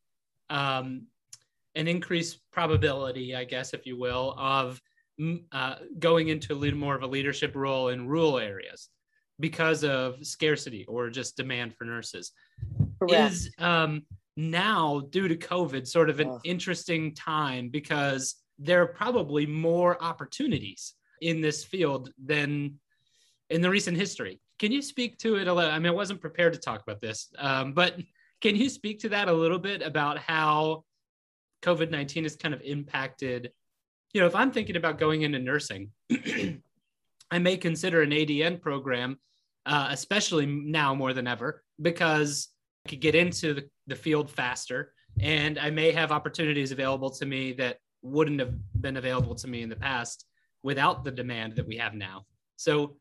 um, 0.50 1.06
an 1.74 1.88
increased 1.88 2.40
probability, 2.52 3.34
I 3.34 3.44
guess, 3.44 3.74
if 3.74 3.84
you 3.84 3.98
will, 3.98 4.34
of 4.38 4.80
uh, 5.50 5.74
going 5.98 6.28
into 6.28 6.52
a 6.52 6.56
little 6.56 6.78
more 6.78 6.94
of 6.94 7.02
a 7.02 7.06
leadership 7.06 7.56
role 7.56 7.88
in 7.88 8.06
rural 8.06 8.38
areas 8.38 8.88
because 9.40 9.82
of 9.84 10.24
scarcity 10.24 10.84
or 10.86 11.10
just 11.10 11.36
demand 11.36 11.74
for 11.74 11.84
nurses. 11.84 12.32
Correct. 13.00 13.32
Is 13.32 13.50
um, 13.58 14.02
now, 14.38 15.00
due 15.10 15.26
to 15.26 15.36
COVID, 15.36 15.86
sort 15.86 16.08
of 16.08 16.20
an 16.20 16.28
oh. 16.28 16.40
interesting 16.44 17.12
time 17.14 17.68
because 17.68 18.36
there 18.58 18.80
are 18.80 18.86
probably 18.86 19.46
more 19.46 20.02
opportunities 20.02 20.94
in 21.20 21.40
this 21.40 21.64
field 21.64 22.12
than 22.24 22.78
in 23.50 23.60
the 23.60 23.68
recent 23.68 23.96
history. 23.96 24.40
Can 24.60 24.70
you 24.70 24.80
speak 24.80 25.18
to 25.18 25.36
it 25.36 25.48
a 25.48 25.52
little? 25.52 25.70
I 25.70 25.78
mean, 25.78 25.88
I 25.88 25.94
wasn't 25.94 26.20
prepared 26.20 26.52
to 26.52 26.58
talk 26.58 26.82
about 26.82 27.00
this, 27.00 27.32
um, 27.38 27.72
but 27.72 27.96
can 28.40 28.54
you 28.54 28.68
speak 28.68 29.00
to 29.00 29.08
that 29.08 29.28
a 29.28 29.32
little 29.32 29.58
bit 29.58 29.82
about 29.82 30.18
how 30.18 30.84
COVID 31.62 31.90
19 31.90 32.22
has 32.22 32.36
kind 32.36 32.54
of 32.54 32.60
impacted? 32.62 33.50
You 34.12 34.20
know, 34.20 34.28
if 34.28 34.36
I'm 34.36 34.52
thinking 34.52 34.76
about 34.76 34.98
going 34.98 35.22
into 35.22 35.40
nursing, 35.40 35.90
I 37.30 37.38
may 37.40 37.56
consider 37.56 38.02
an 38.02 38.10
ADN 38.10 38.60
program 38.60 39.18
uh, 39.68 39.88
especially 39.90 40.46
now 40.46 40.94
more 40.94 41.12
than 41.12 41.26
ever, 41.26 41.62
because 41.80 42.48
could 42.88 43.00
get 43.00 43.14
into 43.14 43.54
the, 43.54 43.68
the 43.86 43.96
field 43.96 44.30
faster 44.30 44.92
and 45.20 45.58
I 45.58 45.70
may 45.70 45.92
have 45.92 46.12
opportunities 46.12 46.72
available 46.72 47.10
to 47.10 47.26
me 47.26 47.52
that 47.54 47.78
wouldn't 48.02 48.40
have 48.40 48.54
been 48.80 48.96
available 48.96 49.34
to 49.36 49.48
me 49.48 49.62
in 49.62 49.68
the 49.68 49.76
past 49.76 50.26
without 50.62 51.04
the 51.04 51.10
demand 51.10 51.56
that 51.56 51.66
we 51.66 51.76
have 51.76 51.94
now. 51.94 52.24
So 52.56 52.96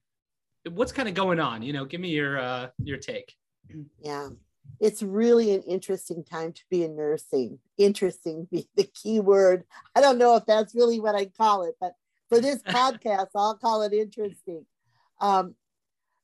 what's 0.70 0.91
kind 0.91 1.08
of 1.08 1.13
going 1.13 1.39
on? 1.39 1.62
You 1.62 1.74
know, 1.74 1.86
give 1.86 2.01
me 2.01 2.10
your 2.10 2.39
uh, 2.39 2.67
your 2.84 2.98
take. 2.98 3.34
Yeah. 4.00 4.29
it's 4.79 5.03
really 5.03 5.53
an 5.53 5.62
interesting 5.63 6.24
time 6.24 6.53
to 6.53 6.62
be 6.70 6.84
in 6.84 6.96
nursing. 6.96 7.60
Interesting 7.77 8.48
be 8.50 8.67
the 8.75 8.86
key 8.86 9.20
word. 9.20 9.65
I 9.96 10.01
don't 10.01 10.17
know 10.17 10.36
if 10.36 10.46
that's 10.46 10.74
really 10.74 11.00
what 11.00 11.15
I 11.15 11.25
call 11.25 11.63
it, 11.63 11.75
but 11.79 11.94
for 12.29 12.39
this 12.39 12.62
podcast, 12.67 13.27
I'll 13.36 13.58
call 13.58 13.84
it 13.84 13.94
interesting. 13.94 14.65
Um, 15.20 15.56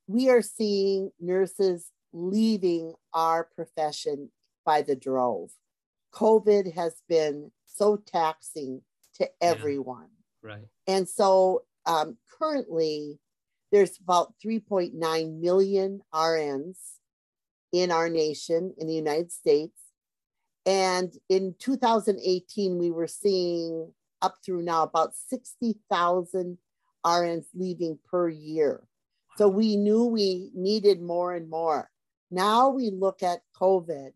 we 0.08 0.30
are 0.30 0.42
seeing 0.42 1.12
nurses 1.20 1.90
leaving 2.14 2.94
our 3.14 3.44
profession 3.44 4.30
by 4.66 4.82
the 4.82 4.96
drove. 4.96 5.52
COVID 6.14 6.74
has 6.76 7.02
been 7.10 7.52
so 7.66 7.98
taxing 7.98 8.82
to 9.16 9.30
everyone. 9.42 10.10
Yeah, 10.44 10.50
right. 10.50 10.68
And 10.88 11.10
so 11.10 11.64
um, 11.86 12.18
currently, 12.40 13.20
there's 13.72 13.98
about 13.98 14.34
3.9 14.44 15.40
million 15.40 16.02
RNs 16.14 16.78
in 17.72 17.92
our 17.92 18.08
nation, 18.08 18.74
in 18.78 18.88
the 18.88 18.94
United 18.94 19.32
States. 19.32 19.80
And 20.66 21.12
in 21.28 21.56
2018, 21.60 22.78
we 22.78 22.92
were 22.92 23.08
seeing 23.08 23.92
up 24.22 24.38
through 24.46 24.62
now 24.62 24.84
about 24.84 25.16
60,000 25.16 26.58
RNs 27.06 27.46
leaving 27.54 28.00
per 28.10 28.30
year. 28.30 28.88
So 29.38 29.50
we 29.50 29.76
knew 29.76 30.06
we 30.06 30.52
needed 30.54 31.02
more 31.02 31.34
and 31.34 31.50
more. 31.50 31.90
Now 32.34 32.70
we 32.70 32.90
look 32.90 33.22
at 33.22 33.42
COVID, 33.56 34.14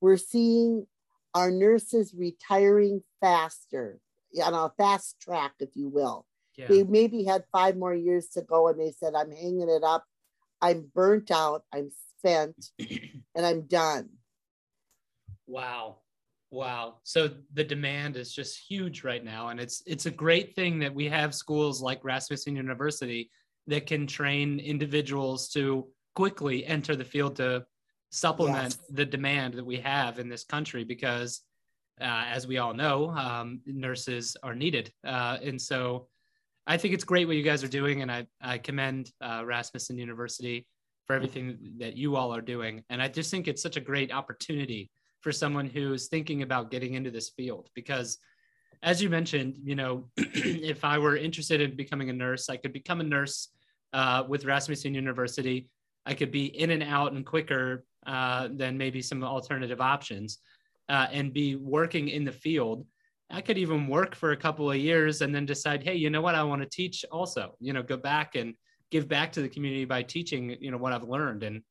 we're 0.00 0.16
seeing 0.16 0.86
our 1.34 1.50
nurses 1.50 2.14
retiring 2.16 3.02
faster 3.20 3.98
on 4.44 4.54
a 4.54 4.70
fast 4.78 5.20
track, 5.20 5.54
if 5.58 5.70
you 5.74 5.88
will. 5.88 6.24
Yeah. 6.56 6.68
They 6.68 6.84
maybe 6.84 7.24
had 7.24 7.42
five 7.50 7.76
more 7.76 7.94
years 7.94 8.28
to 8.30 8.42
go 8.42 8.68
and 8.68 8.78
they 8.78 8.92
said, 8.92 9.14
I'm 9.16 9.32
hanging 9.32 9.68
it 9.68 9.82
up. 9.82 10.04
I'm 10.62 10.88
burnt 10.94 11.32
out. 11.32 11.64
I'm 11.74 11.90
spent 12.18 12.70
and 13.34 13.44
I'm 13.44 13.62
done. 13.62 14.08
Wow. 15.48 15.96
Wow. 16.52 16.98
So 17.02 17.28
the 17.54 17.64
demand 17.64 18.16
is 18.16 18.32
just 18.32 18.62
huge 18.68 19.02
right 19.02 19.24
now. 19.24 19.48
And 19.48 19.58
it's 19.58 19.82
it's 19.84 20.06
a 20.06 20.12
great 20.12 20.54
thing 20.54 20.78
that 20.78 20.94
we 20.94 21.06
have 21.06 21.34
schools 21.34 21.82
like 21.82 22.04
Rasmussen 22.04 22.54
University 22.54 23.30
that 23.66 23.86
can 23.86 24.06
train 24.06 24.60
individuals 24.60 25.48
to 25.50 25.88
quickly 26.18 26.66
enter 26.66 26.96
the 26.96 27.04
field 27.04 27.36
to 27.36 27.64
supplement 28.10 28.76
yes. 28.76 28.90
the 28.90 29.04
demand 29.04 29.54
that 29.54 29.64
we 29.64 29.76
have 29.76 30.18
in 30.18 30.28
this 30.28 30.42
country 30.42 30.82
because 30.82 31.42
uh, 32.00 32.24
as 32.36 32.44
we 32.44 32.58
all 32.58 32.74
know 32.74 33.10
um, 33.10 33.60
nurses 33.66 34.36
are 34.42 34.56
needed. 34.64 34.92
Uh, 35.06 35.36
and 35.48 35.60
so 35.70 36.08
i 36.66 36.76
think 36.76 36.92
it's 36.92 37.04
great 37.12 37.26
what 37.28 37.36
you 37.36 37.48
guys 37.50 37.62
are 37.62 37.74
doing 37.80 38.02
and 38.02 38.10
i, 38.10 38.26
I 38.40 38.58
commend 38.58 39.12
uh, 39.20 39.42
rasmussen 39.46 39.96
university 39.96 40.66
for 41.06 41.14
everything 41.14 41.44
that 41.78 41.96
you 41.96 42.16
all 42.16 42.34
are 42.34 42.46
doing. 42.54 42.74
And 42.90 43.00
i 43.00 43.06
just 43.06 43.30
think 43.30 43.46
it's 43.46 43.62
such 43.62 43.76
a 43.76 43.88
great 43.90 44.10
opportunity 44.20 44.90
for 45.20 45.30
someone 45.30 45.68
who's 45.74 46.08
thinking 46.08 46.42
about 46.42 46.72
getting 46.72 46.94
into 46.94 47.12
this 47.12 47.28
field 47.36 47.64
because 47.80 48.18
as 48.82 49.00
you 49.02 49.08
mentioned 49.08 49.52
you 49.70 49.76
know 49.80 49.92
if 50.16 50.80
i 50.92 50.96
were 50.98 51.16
interested 51.16 51.60
in 51.60 51.76
becoming 51.76 52.10
a 52.10 52.16
nurse 52.24 52.44
i 52.54 52.56
could 52.56 52.72
become 52.72 53.00
a 53.00 53.10
nurse 53.16 53.38
uh, 53.98 54.20
with 54.30 54.44
rasmussen 54.44 54.94
university 54.94 55.58
i 56.08 56.14
could 56.14 56.32
be 56.32 56.46
in 56.46 56.70
and 56.70 56.82
out 56.82 57.12
and 57.12 57.24
quicker 57.24 57.84
uh, 58.08 58.48
than 58.52 58.78
maybe 58.78 59.02
some 59.02 59.22
alternative 59.22 59.80
options 59.80 60.38
uh, 60.88 61.06
and 61.12 61.32
be 61.32 61.56
working 61.56 62.08
in 62.08 62.24
the 62.24 62.32
field. 62.32 62.86
I 63.30 63.42
could 63.42 63.58
even 63.58 63.86
work 63.86 64.14
for 64.14 64.32
a 64.32 64.36
couple 64.36 64.70
of 64.70 64.78
years 64.78 65.20
and 65.20 65.34
then 65.34 65.44
decide 65.44 65.82
hey 65.82 65.94
you 65.94 66.08
know 66.08 66.22
what? 66.22 66.34
I 66.34 66.42
want 66.42 66.62
to 66.62 66.68
teach 66.68 67.04
also 67.12 67.54
you 67.60 67.74
know 67.74 67.82
go 67.82 67.98
back 67.98 68.34
and 68.34 68.54
give 68.90 69.06
back 69.08 69.30
to 69.32 69.42
the 69.42 69.48
community 69.48 69.84
by 69.84 70.02
teaching 70.02 70.56
you 70.58 70.70
know 70.70 70.78
what 70.78 70.94
i've 70.94 71.08
learned. 71.08 71.42
And 71.42 71.62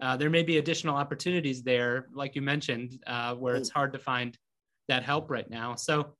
uh, 0.00 0.16
there 0.16 0.28
may 0.28 0.42
be 0.42 0.58
additional 0.58 0.96
opportunities 0.96 1.62
there 1.62 2.08
like 2.12 2.34
you 2.36 2.42
mentioned 2.42 3.02
uh, 3.06 3.34
where 3.34 3.56
it's 3.56 3.70
hard 3.70 3.92
to 3.94 3.98
find 3.98 4.36
that 4.88 5.02
help 5.02 5.30
right 5.30 5.48
now. 5.48 5.74
So 5.74 6.14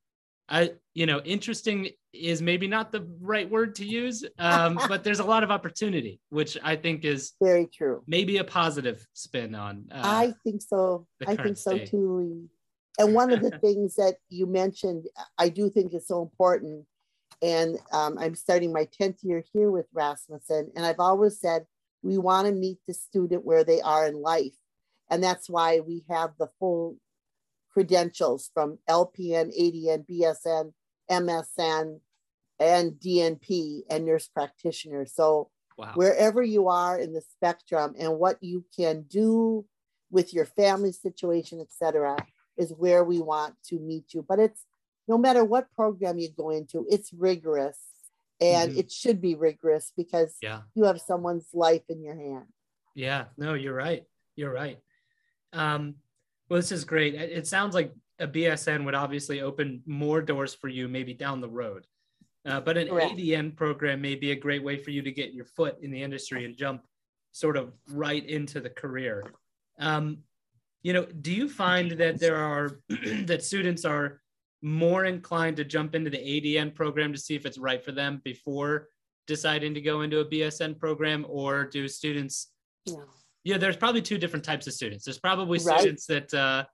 I, 0.49 0.73
you 0.95 1.07
know, 1.07 1.21
interesting 1.21 1.91
is 2.13 2.41
maybe 2.41 2.67
not 2.67 2.91
the 2.91 3.07
right 3.21 3.49
word 3.49 3.75
to 3.77 3.85
use, 3.85 4.25
um, 4.39 4.79
but 4.89 5.05
there's 5.05 5.21
a 5.21 5.25
lot 5.25 5.43
of 5.43 5.51
opportunity, 5.51 6.21
which 6.31 6.57
I 6.63 6.77
think 6.77 7.05
is 7.05 7.33
very 7.43 7.67
true. 7.67 8.03
Maybe 8.07 8.39
a 8.39 8.45
positive 8.45 9.07
spin 9.13 9.55
on. 9.55 9.87
Uh, 9.91 10.03
I 10.03 10.35
think 10.45 10.63
so. 10.63 11.07
I 11.27 11.37
think 11.37 11.57
so 11.57 11.77
state. 11.77 11.91
too. 11.91 12.49
And 12.99 13.15
one 13.15 13.33
of 13.33 13.43
the 13.43 13.59
things 13.63 13.97
that 13.97 14.17
you 14.29 14.47
mentioned, 14.47 15.07
I 15.37 15.51
do 15.51 15.71
think 15.71 15.95
is 15.95 16.07
so 16.07 16.23
important. 16.23 16.87
And 17.41 17.79
um, 17.93 18.19
I'm 18.19 18.35
starting 18.35 18.73
my 18.73 18.89
10th 19.01 19.19
year 19.23 19.45
here 19.53 19.71
with 19.71 19.87
Rasmussen. 19.93 20.73
And 20.75 20.85
I've 20.85 20.99
always 20.99 21.39
said 21.39 21.67
we 22.03 22.19
want 22.19 22.47
to 22.47 22.53
meet 22.53 22.79
the 22.87 22.95
student 22.95 23.45
where 23.45 23.65
they 23.65 23.81
are 23.81 24.07
in 24.07 24.21
life. 24.21 24.55
And 25.11 25.23
that's 25.23 25.49
why 25.49 25.81
we 25.81 26.05
have 26.11 26.31
the 26.39 26.49
full 26.59 26.97
credentials 27.79 28.51
from 28.53 28.77
LPN, 28.91 29.57
ADN, 29.57 30.05
BSN, 30.11 30.73
MSN, 31.09 32.01
and 32.59 32.93
DNP 32.95 33.83
and 33.89 34.05
nurse 34.05 34.27
practitioner. 34.27 35.07
So 35.07 35.51
wow. 35.77 35.93
wherever 35.95 36.43
you 36.43 36.67
are 36.67 36.99
in 36.99 37.13
the 37.13 37.21
spectrum 37.21 37.95
and 37.97 38.19
what 38.19 38.43
you 38.43 38.65
can 38.77 39.03
do 39.03 39.65
with 40.11 40.35
your 40.35 40.45
family 40.45 40.91
situation, 40.91 41.61
etc., 41.61 42.17
is 42.57 42.73
where 42.73 43.05
we 43.05 43.21
want 43.21 43.55
to 43.67 43.79
meet 43.79 44.13
you. 44.13 44.27
But 44.29 44.41
it's 44.41 44.65
no 45.07 45.17
matter 45.17 45.45
what 45.45 45.71
program 45.71 46.19
you 46.19 46.31
go 46.37 46.51
into, 46.51 46.85
it's 46.91 47.13
rigorous 47.13 47.79
and 48.41 48.73
mm-hmm. 48.73 48.81
it 48.81 48.91
should 48.91 49.21
be 49.21 49.37
rigorous 49.37 49.93
because 49.97 50.37
yeah. 50.43 50.63
you 50.75 50.83
have 50.83 51.01
someone's 51.01 51.47
life 51.55 51.85
in 51.89 52.03
your 52.03 52.17
hand. 52.17 52.47
Yeah, 52.97 53.27
no, 53.37 53.55
you're 53.55 53.73
right. 53.73 54.03
You're 54.35 54.53
right. 54.53 54.81
Um, 55.53 55.95
well, 56.49 56.59
this 56.59 56.73
is 56.73 56.85
great. 56.85 57.15
It 57.15 57.47
sounds 57.47 57.75
like 57.75 57.93
a 58.19 58.27
BSN 58.27 58.85
would 58.85 58.95
obviously 58.95 59.41
open 59.43 59.83
more 59.87 60.23
doors 60.23 60.55
for 60.55 60.69
you 60.69 60.89
maybe 60.89 61.15
down 61.15 61.41
the 61.41 61.49
road. 61.49 61.87
Uh, 62.47 62.61
but 62.61 62.79
an 62.79 62.89
Correct. 62.89 63.15
ADN 63.15 63.55
program 63.57 64.01
may 64.01 64.15
be 64.15 64.31
a 64.33 64.37
great 64.37 64.63
way 64.63 64.79
for 64.79 64.91
you 64.91 65.03
to 65.03 65.13
get 65.13 65.35
your 65.35 65.45
foot 65.45 65.77
in 65.83 65.91
the 65.91 66.03
industry 66.03 66.45
and 66.45 66.57
jump 66.57 66.83
sort 67.33 67.57
of 67.57 67.73
right 67.91 68.27
into 68.27 68.61
the 68.61 68.71
career. 68.71 69.23
Um, 69.79 70.19
you 70.83 70.93
know, 70.93 71.05
do 71.05 71.33
you 71.33 71.49
find 71.49 71.93
that 71.93 72.19
there 72.19 72.37
are 72.37 72.81
that 73.25 73.45
students 73.45 73.85
are 73.85 74.21
more 74.63 75.05
inclined 75.05 75.57
to 75.59 75.65
jump 75.65 75.95
into 75.95 76.11
the 76.11 76.19
ADN 76.19 76.75
program 76.75 77.13
to 77.13 77.19
see 77.19 77.35
if 77.35 77.45
it's 77.45 77.59
right 77.59 77.85
for 77.85 77.93
them 77.93 78.21
before 78.25 78.89
deciding 79.27 79.75
to 79.75 79.81
go 79.81 80.01
into 80.01 80.21
a 80.21 80.25
BSN 80.25 80.79
program, 80.79 81.27
or 81.29 81.65
do 81.65 81.87
students 81.87 82.49
yeah 82.87 82.95
yeah, 83.49 83.57
there's 83.57 83.79
probably 83.79 84.03
two 84.03 84.19
different 84.19 84.45
types 84.45 84.67
of 84.67 84.75
students. 84.75 85.07
There's 85.07 85.19
probably 85.19 85.59
right. 85.61 85.81
students 85.81 86.05
that 86.05 86.35
uh, 86.35 86.65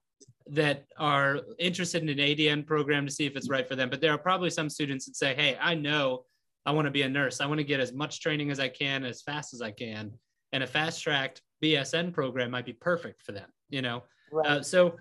that 0.49 0.87
are 0.99 1.39
interested 1.61 2.03
in 2.03 2.09
an 2.09 2.19
ADN 2.19 2.67
program 2.67 3.07
to 3.07 3.13
see 3.13 3.27
if 3.27 3.37
it's 3.37 3.49
right 3.49 3.67
for 3.67 3.77
them, 3.77 3.89
but 3.89 4.01
there 4.01 4.11
are 4.11 4.19
probably 4.19 4.51
some 4.51 4.69
students 4.69 5.07
that 5.07 5.15
say, 5.15 5.37
"Hey, 5.37 5.57
I 5.61 5.77
know 5.77 6.25
I 6.67 6.73
want 6.73 6.87
to 6.87 6.91
be 6.91 7.03
a 7.03 7.09
nurse. 7.09 7.41
I 7.41 7.47
want 7.47 7.59
to 7.59 7.65
get 7.65 7.79
as 7.79 7.93
much 7.93 8.21
training 8.21 8.51
as 8.51 8.59
I 8.59 8.69
can 8.69 9.05
as 9.05 9.23
fast 9.23 9.55
as 9.55 9.63
I 9.63 9.71
can, 9.71 10.11
and 10.53 10.65
a 10.65 10.67
fast 10.67 11.01
tracked 11.01 11.43
BSN 11.63 12.13
program 12.13 12.51
might 12.51 12.67
be 12.67 12.73
perfect 12.73 13.23
for 13.23 13.31
them." 13.31 13.49
You 13.71 13.83
know, 13.83 14.03
right. 14.33 14.47
uh, 14.47 14.63
so 14.65 14.97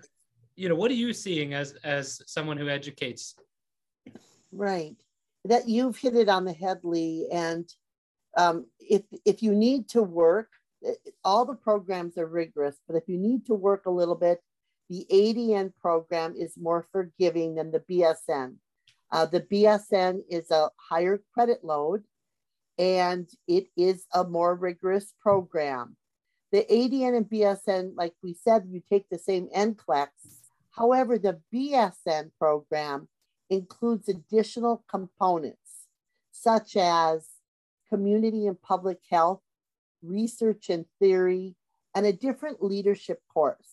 you 0.54 0.68
know, 0.68 0.76
what 0.76 0.92
are 0.92 0.94
you 0.94 1.12
seeing 1.12 1.54
as 1.54 1.74
as 1.82 2.22
someone 2.26 2.56
who 2.56 2.68
educates? 2.68 3.34
Right, 4.52 4.94
that 5.44 5.68
you've 5.68 5.98
hit 5.98 6.14
it 6.14 6.28
on 6.28 6.44
the 6.44 6.52
head, 6.52 6.78
Lee, 6.84 7.26
and 7.32 7.68
um, 8.36 8.66
if 8.78 9.02
if 9.24 9.42
you 9.42 9.56
need 9.56 9.88
to 9.88 10.04
work 10.04 10.50
all 11.24 11.44
the 11.44 11.54
programs 11.54 12.18
are 12.18 12.26
rigorous, 12.26 12.76
but 12.86 12.96
if 12.96 13.04
you 13.08 13.18
need 13.18 13.46
to 13.46 13.54
work 13.54 13.86
a 13.86 13.90
little 13.90 14.14
bit, 14.14 14.40
the 14.90 15.06
ADN 15.10 15.72
program 15.80 16.34
is 16.36 16.58
more 16.58 16.86
forgiving 16.92 17.54
than 17.54 17.70
the 17.70 17.80
BSN. 17.80 18.56
Uh, 19.10 19.26
the 19.26 19.40
BSN 19.40 20.20
is 20.28 20.50
a 20.50 20.70
higher 20.76 21.22
credit 21.32 21.64
load 21.64 22.04
and 22.78 23.28
it 23.46 23.66
is 23.76 24.06
a 24.12 24.24
more 24.24 24.54
rigorous 24.54 25.14
program. 25.20 25.96
The 26.52 26.66
ADN 26.70 27.16
and 27.16 27.26
BSN, 27.26 27.92
like 27.96 28.14
we 28.22 28.34
said, 28.34 28.64
you 28.68 28.82
take 28.88 29.08
the 29.08 29.18
same 29.18 29.48
NCLEX. 29.56 30.08
However, 30.70 31.18
the 31.18 31.40
BSN 31.52 32.30
program 32.38 33.08
includes 33.50 34.08
additional 34.08 34.84
components 34.88 35.58
such 36.32 36.76
as 36.76 37.26
community 37.88 38.46
and 38.46 38.60
public 38.60 38.98
health, 39.10 39.40
research 40.04 40.70
and 40.70 40.84
theory, 41.00 41.54
and 41.94 42.06
a 42.06 42.12
different 42.12 42.62
leadership 42.62 43.20
course. 43.32 43.68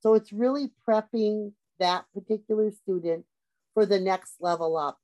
So 0.00 0.14
it's 0.14 0.32
really 0.32 0.70
prepping 0.86 1.52
that 1.78 2.04
particular 2.14 2.70
student 2.70 3.24
for 3.72 3.86
the 3.86 4.00
next 4.00 4.34
level 4.40 4.76
up. 4.76 4.98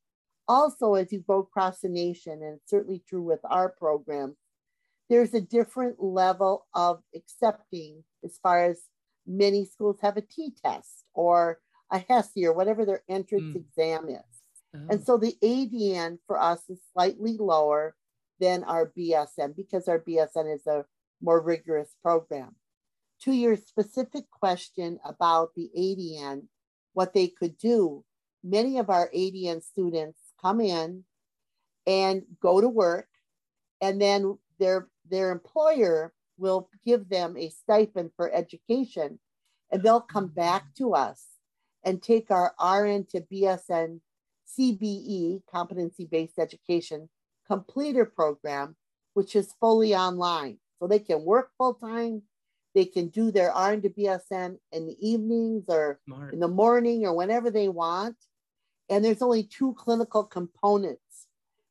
Also, 0.46 0.94
as 0.94 1.12
you 1.12 1.20
go 1.20 1.38
across 1.38 1.80
the 1.80 1.88
nation, 1.88 2.32
and 2.42 2.56
it's 2.56 2.70
certainly 2.70 3.02
true 3.08 3.22
with 3.22 3.40
our 3.44 3.68
program, 3.68 4.36
there's 5.08 5.34
a 5.34 5.40
different 5.40 6.02
level 6.02 6.66
of 6.74 7.02
accepting 7.14 8.04
as 8.24 8.38
far 8.42 8.64
as 8.64 8.82
many 9.26 9.64
schools 9.64 9.98
have 10.00 10.16
a 10.16 10.22
TEAS 10.22 10.52
test 10.64 11.04
or 11.14 11.60
a 11.90 11.98
HESI 11.98 12.44
or 12.44 12.52
whatever 12.52 12.84
their 12.84 13.02
entrance 13.08 13.56
mm. 13.56 13.56
exam 13.56 14.08
is. 14.08 14.40
Oh. 14.74 14.86
And 14.90 15.04
so 15.04 15.16
the 15.16 15.34
ADN 15.42 16.18
for 16.26 16.40
us 16.40 16.60
is 16.68 16.78
slightly 16.92 17.36
lower 17.36 17.96
than 18.40 18.64
our 18.64 18.90
BSN 18.96 19.54
because 19.54 19.86
our 19.88 19.98
BSN 20.00 20.54
is 20.54 20.66
a 20.66 20.84
more 21.20 21.40
rigorous 21.40 21.94
program. 22.02 22.56
to 23.22 23.32
your 23.32 23.54
specific 23.54 24.24
question 24.30 24.98
about 25.04 25.54
the 25.54 25.70
ADN, 25.76 26.44
what 26.94 27.12
they 27.12 27.28
could 27.28 27.58
do, 27.58 28.02
many 28.42 28.78
of 28.78 28.88
our 28.88 29.10
ADN 29.14 29.62
students 29.62 30.18
come 30.40 30.60
in 30.60 31.04
and 31.86 32.22
go 32.40 32.60
to 32.62 32.68
work, 32.68 33.08
and 33.82 34.00
then 34.00 34.38
their, 34.58 34.88
their 35.10 35.32
employer 35.32 36.14
will 36.38 36.70
give 36.84 37.10
them 37.10 37.36
a 37.36 37.50
stipend 37.50 38.10
for 38.16 38.32
education, 38.32 39.18
and 39.70 39.82
they'll 39.82 40.00
come 40.00 40.28
back 40.28 40.74
to 40.78 40.94
us 40.94 41.26
and 41.84 42.02
take 42.02 42.30
our 42.30 42.54
RN 42.58 43.04
to 43.10 43.20
BSN 43.20 44.00
CBE, 44.58 45.42
competency 45.50 46.06
based 46.06 46.38
education, 46.38 47.08
completer 47.50 48.04
program, 48.04 48.76
which 49.14 49.34
is 49.34 49.54
fully 49.58 49.94
online. 49.94 50.58
So 50.78 50.86
they 50.86 51.00
can 51.00 51.24
work 51.24 51.50
full 51.58 51.74
time, 51.74 52.22
they 52.74 52.84
can 52.84 53.08
do 53.08 53.32
their 53.32 53.50
RN 53.50 53.82
to 53.82 53.88
BSN 53.90 54.56
in 54.72 54.86
the 54.86 54.96
evenings 55.00 55.64
or 55.68 55.98
Smart. 56.06 56.32
in 56.32 56.38
the 56.38 56.48
morning 56.48 57.04
or 57.04 57.14
whenever 57.14 57.50
they 57.50 57.68
want. 57.68 58.16
And 58.88 59.04
there's 59.04 59.22
only 59.22 59.42
two 59.42 59.74
clinical 59.74 60.24
components 60.24 61.26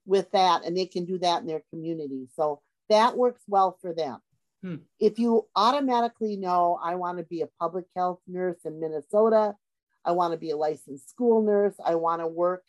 with 0.06 0.32
that, 0.32 0.66
and 0.66 0.76
they 0.76 0.86
can 0.86 1.06
do 1.06 1.18
that 1.20 1.42
in 1.42 1.48
their 1.48 1.64
community. 1.70 2.28
So 2.36 2.62
that 2.90 3.16
works 3.16 3.42
well 3.48 3.78
for 3.82 3.94
them. 3.94 4.20
Hmm. 4.62 4.76
If 5.00 5.20
you 5.20 5.48
automatically 5.56 6.36
know, 6.36 6.80
I 6.84 6.96
want 6.96 7.18
to 7.20 7.24
be 7.24 7.42
a 7.42 7.50
public 7.60 7.86
health 7.96 8.20
nurse 8.28 8.58
in 8.66 8.80
Minnesota, 8.80 9.56
I 10.04 10.12
want 10.12 10.34
to 10.34 10.38
be 10.38 10.50
a 10.52 10.58
licensed 10.58 11.10
school 11.10 11.42
nurse, 11.42 11.76
I 11.86 11.96
want 11.96 12.22
to 12.22 12.28
work 12.28 12.64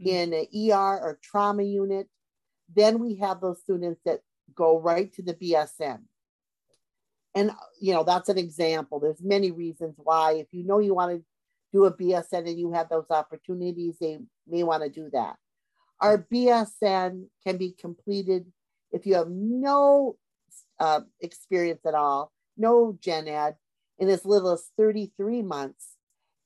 hmm. 0.00 0.08
in 0.08 0.32
an 0.32 0.46
ER 0.54 1.00
or 1.00 1.18
trauma 1.22 1.64
unit, 1.64 2.08
then 2.74 2.98
we 2.98 3.16
have 3.16 3.40
those 3.40 3.60
students 3.60 4.00
that 4.04 4.20
go 4.54 4.78
right 4.80 5.12
to 5.14 5.22
the 5.22 5.34
BSN. 5.34 6.00
And 7.34 7.50
you 7.80 7.92
know, 7.92 8.02
that's 8.02 8.28
an 8.28 8.38
example. 8.38 8.98
There's 8.98 9.22
many 9.22 9.50
reasons 9.50 9.94
why. 9.98 10.32
If 10.32 10.46
you 10.52 10.64
know 10.64 10.78
you 10.78 10.94
want 10.94 11.18
to 11.18 11.24
do 11.72 11.84
a 11.84 11.92
BSN 11.92 12.48
and 12.48 12.58
you 12.58 12.72
have 12.72 12.88
those 12.88 13.10
opportunities, 13.10 13.96
they 14.00 14.18
may 14.46 14.62
want 14.62 14.82
to 14.82 14.88
do 14.88 15.10
that. 15.12 15.36
Our 16.00 16.26
BSN 16.32 17.26
can 17.44 17.56
be 17.56 17.74
completed 17.78 18.46
if 18.92 19.06
you 19.06 19.14
have 19.14 19.28
no 19.28 20.16
uh, 20.78 21.00
experience 21.20 21.80
at 21.86 21.94
all, 21.94 22.32
no 22.56 22.96
gen 23.00 23.28
ed, 23.28 23.56
in 23.98 24.08
as 24.08 24.24
little 24.24 24.52
as 24.52 24.70
33 24.76 25.42
months. 25.42 25.96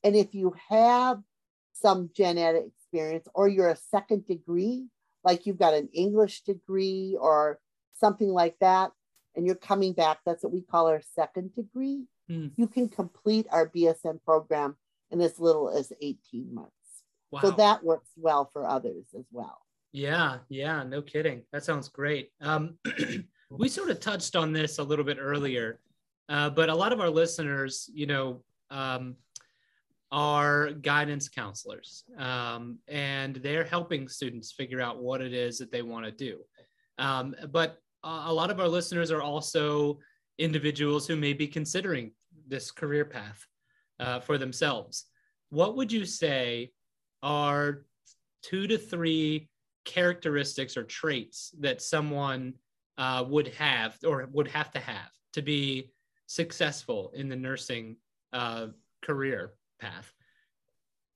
And 0.03 0.15
if 0.15 0.33
you 0.33 0.55
have 0.69 1.19
some 1.73 2.09
gen 2.15 2.37
ed 2.37 2.55
experience 2.55 3.27
or 3.33 3.47
you're 3.47 3.69
a 3.69 3.75
second 3.75 4.25
degree, 4.27 4.87
like 5.23 5.45
you've 5.45 5.59
got 5.59 5.73
an 5.73 5.89
English 5.93 6.41
degree 6.43 7.17
or 7.19 7.59
something 7.93 8.29
like 8.29 8.57
that, 8.59 8.91
and 9.35 9.45
you're 9.45 9.55
coming 9.55 9.93
back, 9.93 10.19
that's 10.25 10.43
what 10.43 10.53
we 10.53 10.61
call 10.61 10.87
our 10.87 11.01
second 11.15 11.55
degree, 11.55 12.05
mm. 12.29 12.51
you 12.55 12.67
can 12.67 12.89
complete 12.89 13.47
our 13.51 13.69
BSN 13.69 14.23
program 14.23 14.75
in 15.09 15.21
as 15.21 15.39
little 15.39 15.69
as 15.69 15.91
18 16.01 16.53
months. 16.53 16.71
Wow. 17.31 17.41
So 17.41 17.51
that 17.51 17.83
works 17.83 18.09
well 18.17 18.49
for 18.51 18.67
others 18.67 19.05
as 19.17 19.25
well. 19.31 19.59
Yeah, 19.93 20.39
yeah, 20.49 20.83
no 20.83 21.01
kidding. 21.01 21.43
That 21.51 21.63
sounds 21.63 21.89
great. 21.89 22.31
Um, 22.41 22.77
we 23.49 23.69
sort 23.69 23.89
of 23.89 23.99
touched 23.99 24.35
on 24.35 24.53
this 24.53 24.79
a 24.79 24.83
little 24.83 25.05
bit 25.05 25.17
earlier, 25.19 25.79
uh, 26.29 26.49
but 26.49 26.69
a 26.69 26.75
lot 26.75 26.93
of 26.93 26.99
our 26.99 27.09
listeners, 27.09 27.89
you 27.93 28.05
know, 28.05 28.41
um, 28.69 29.15
are 30.11 30.71
guidance 30.71 31.29
counselors, 31.29 32.03
um, 32.17 32.77
and 32.87 33.37
they're 33.37 33.63
helping 33.63 34.07
students 34.07 34.51
figure 34.51 34.81
out 34.81 35.01
what 35.01 35.21
it 35.21 35.33
is 35.33 35.57
that 35.57 35.71
they 35.71 35.81
want 35.81 36.05
to 36.05 36.11
do. 36.11 36.39
Um, 36.97 37.33
but 37.51 37.77
a 38.03 38.33
lot 38.33 38.51
of 38.51 38.59
our 38.59 38.67
listeners 38.67 39.11
are 39.11 39.21
also 39.21 39.99
individuals 40.37 41.07
who 41.07 41.15
may 41.15 41.33
be 41.33 41.47
considering 41.47 42.11
this 42.47 42.71
career 42.71 43.05
path 43.05 43.45
uh, 43.99 44.19
for 44.19 44.37
themselves. 44.37 45.05
What 45.49 45.75
would 45.77 45.91
you 45.91 46.05
say 46.05 46.71
are 47.23 47.85
two 48.41 48.67
to 48.67 48.77
three 48.77 49.49
characteristics 49.85 50.75
or 50.75 50.83
traits 50.83 51.53
that 51.59 51.81
someone 51.81 52.53
uh, 52.97 53.23
would 53.27 53.47
have 53.49 53.97
or 54.05 54.27
would 54.31 54.47
have 54.47 54.71
to 54.71 54.79
have 54.79 55.11
to 55.33 55.41
be 55.41 55.91
successful 56.27 57.11
in 57.15 57.29
the 57.29 57.35
nursing 57.35 57.95
uh, 58.33 58.67
career 59.01 59.53
path? 59.81 60.13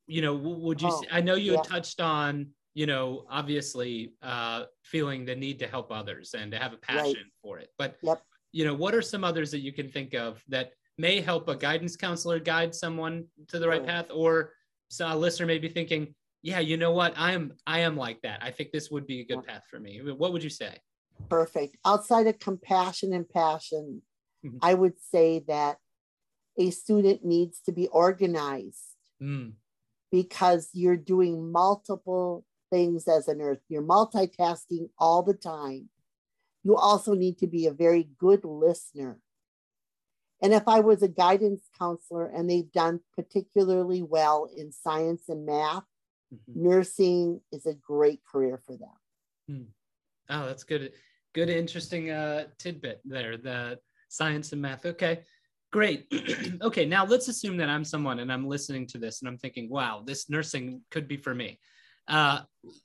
You 0.07 0.21
know, 0.21 0.35
would 0.35 0.81
you? 0.81 0.89
Oh, 0.91 1.03
I 1.11 1.21
know 1.21 1.35
you 1.35 1.53
yeah. 1.53 1.61
touched 1.61 2.01
on 2.01 2.47
you 2.75 2.85
know, 2.85 3.25
obviously 3.31 4.13
uh, 4.21 4.65
feeling 4.83 5.25
the 5.25 5.33
need 5.33 5.57
to 5.59 5.67
help 5.67 5.91
others 5.91 6.35
and 6.37 6.51
to 6.51 6.59
have 6.59 6.73
a 6.73 6.77
passion 6.77 7.05
right. 7.05 7.33
for 7.41 7.57
it. 7.57 7.69
But, 7.77 7.95
yep. 8.03 8.21
you 8.51 8.65
know, 8.65 8.75
what 8.75 8.93
are 8.93 9.01
some 9.01 9.23
others 9.23 9.49
that 9.51 9.59
you 9.59 9.71
can 9.71 9.89
think 9.89 10.13
of 10.13 10.43
that 10.49 10.73
may 10.97 11.21
help 11.21 11.47
a 11.47 11.55
guidance 11.55 11.95
counselor 11.95 12.37
guide 12.37 12.75
someone 12.75 13.25
to 13.47 13.59
the 13.59 13.67
right 13.67 13.81
oh. 13.81 13.85
path? 13.85 14.07
Or 14.13 14.51
so 14.89 15.07
a 15.07 15.15
listener 15.15 15.45
may 15.45 15.57
be 15.57 15.69
thinking, 15.69 16.13
yeah, 16.41 16.59
you 16.59 16.75
know 16.75 16.91
what? 16.91 17.13
I 17.17 17.31
am, 17.31 17.53
I 17.65 17.79
am 17.79 17.95
like 17.95 18.21
that. 18.23 18.39
I 18.43 18.51
think 18.51 18.71
this 18.71 18.91
would 18.91 19.07
be 19.07 19.21
a 19.21 19.25
good 19.25 19.45
path 19.45 19.63
for 19.71 19.79
me. 19.79 20.01
What 20.03 20.33
would 20.33 20.43
you 20.43 20.49
say? 20.49 20.77
Perfect. 21.29 21.77
Outside 21.85 22.27
of 22.27 22.37
compassion 22.39 23.13
and 23.13 23.27
passion, 23.27 24.01
mm-hmm. 24.45 24.57
I 24.61 24.73
would 24.73 24.99
say 24.99 25.45
that 25.47 25.77
a 26.57 26.71
student 26.71 27.25
needs 27.25 27.59
to 27.65 27.71
be 27.71 27.87
organized 27.87 28.95
mm. 29.21 29.53
because 30.11 30.69
you're 30.73 30.97
doing 30.97 31.51
multiple 31.51 32.45
things 32.71 33.07
as 33.07 33.27
a 33.27 33.35
nurse. 33.35 33.59
You're 33.69 33.83
multitasking 33.83 34.89
all 34.97 35.23
the 35.23 35.33
time. 35.33 35.89
You 36.63 36.75
also 36.75 37.13
need 37.13 37.37
to 37.39 37.47
be 37.47 37.67
a 37.67 37.71
very 37.71 38.09
good 38.19 38.43
listener. 38.43 39.19
And 40.41 40.53
if 40.53 40.67
I 40.67 40.81
was 40.81 41.01
a 41.01 41.07
guidance 41.07 41.61
counselor 41.77 42.27
and 42.27 42.49
they've 42.49 42.71
done 42.71 42.99
particularly 43.15 44.01
well 44.01 44.49
in 44.55 44.71
science 44.71 45.23
and 45.29 45.45
math, 45.45 45.83
mm-hmm. 46.33 46.63
nursing 46.63 47.41
is 47.51 47.65
a 47.65 47.73
great 47.73 48.21
career 48.29 48.61
for 48.65 48.77
them. 48.77 48.89
Hmm. 49.47 49.63
Oh, 50.29 50.47
that's 50.47 50.63
good. 50.63 50.91
Good, 51.33 51.49
interesting 51.49 52.11
uh, 52.11 52.45
tidbit 52.57 53.01
there. 53.05 53.37
The 53.37 53.79
science 54.09 54.51
and 54.53 54.61
math. 54.61 54.85
Okay, 54.85 55.21
great. 55.75 56.07
okay, 56.61 56.85
now 56.85 57.05
let's 57.05 57.27
assume 57.27 57.57
that 57.57 57.67
I'm 57.67 57.83
someone 57.83 58.19
and 58.19 58.31
I'm 58.31 58.47
listening 58.47 58.87
to 58.87 58.97
this 58.97 59.19
and 59.19 59.27
I'm 59.27 59.37
thinking, 59.37 59.69
wow, 59.69 60.03
this 60.05 60.29
nursing 60.29 60.79
could 60.89 61.05
be 61.05 61.17
for 61.17 61.35
me. 61.35 61.59
Uh, 62.07 62.43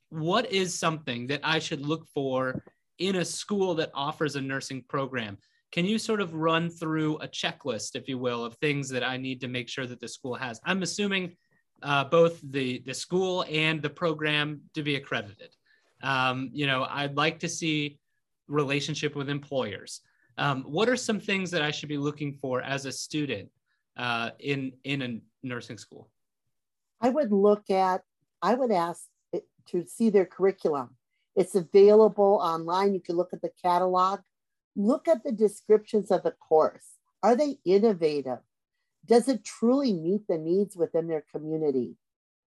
what 0.09 0.51
is 0.51 0.77
something 0.77 1.29
that 1.29 1.41
I 1.45 1.61
should 1.61 1.87
look 1.87 2.05
for 2.13 2.65
in 2.99 3.15
a 3.15 3.25
school 3.25 3.77
that 3.77 3.93
offers 3.95 4.35
a 4.35 4.41
nursing 4.41 4.83
program? 4.89 5.39
Can 5.71 5.85
you 5.85 6.01
sort 6.01 6.21
of 6.21 6.35
run 6.35 6.69
through 6.69 7.19
a 7.19 7.29
checklist, 7.29 7.95
if 7.95 8.09
you 8.09 8.19
will, 8.19 8.45
of 8.45 8.57
things 8.57 8.89
that 8.89 9.05
I 9.05 9.17
need 9.19 9.41
to 9.43 9.47
make 9.47 9.69
sure 9.69 9.87
that 9.87 10.01
the 10.01 10.09
school 10.09 10.35
has? 10.35 10.61
I'm 10.65 10.83
assuming 10.83 11.37
uh, 11.85 12.05
both 12.05 12.41
the 12.43 12.83
the 12.87 12.93
school 12.93 13.45
and 13.49 13.81
the 13.81 13.89
program 13.89 14.63
to 14.75 14.83
be 14.83 14.97
accredited. 14.97 15.55
Um, 16.03 16.51
you 16.53 16.67
know, 16.67 16.89
I'd 16.91 17.17
like 17.17 17.39
to 17.39 17.49
see 17.49 18.01
relationship 18.49 19.15
with 19.15 19.31
employers. 19.31 20.01
Um, 20.39 20.63
what 20.63 20.89
are 20.89 20.97
some 20.97 21.21
things 21.21 21.51
that 21.51 21.63
I 21.63 21.71
should 21.71 21.89
be 21.89 21.99
looking 21.99 22.33
for 22.33 22.63
as 22.63 22.87
a 22.87 22.93
student 22.93 23.49
uh, 23.97 24.31
in 24.39 24.73
in 24.85 25.03
a 25.03 25.21
nursing 25.47 25.79
school? 25.79 26.11
I 27.01 27.11
would 27.11 27.33
look 27.33 27.71
at. 27.71 28.03
I 28.43 28.55
would 28.55 28.73
ask 28.73 29.05
to 29.69 29.87
see 29.87 30.11
their 30.11 30.27
curriculum. 30.27 30.97
It's 31.37 31.55
available 31.55 32.41
online. 32.43 32.95
You 32.95 33.01
can 33.01 33.17
look 33.17 33.33
at 33.33 33.43
the 33.43 33.53
catalog. 33.63 34.21
Look 34.77 35.09
at 35.09 35.23
the 35.25 35.33
descriptions 35.33 36.11
of 36.11 36.23
the 36.23 36.33
course. 36.33 36.87
Are 37.23 37.37
they 37.37 37.59
innovative? 37.65 38.39
Does 39.07 39.29
it 39.29 39.45
truly 39.45 39.93
meet 39.93 40.27
the 40.29 40.39
needs 40.39 40.77
within 40.77 41.09
their 41.09 41.25
community? 41.33 41.97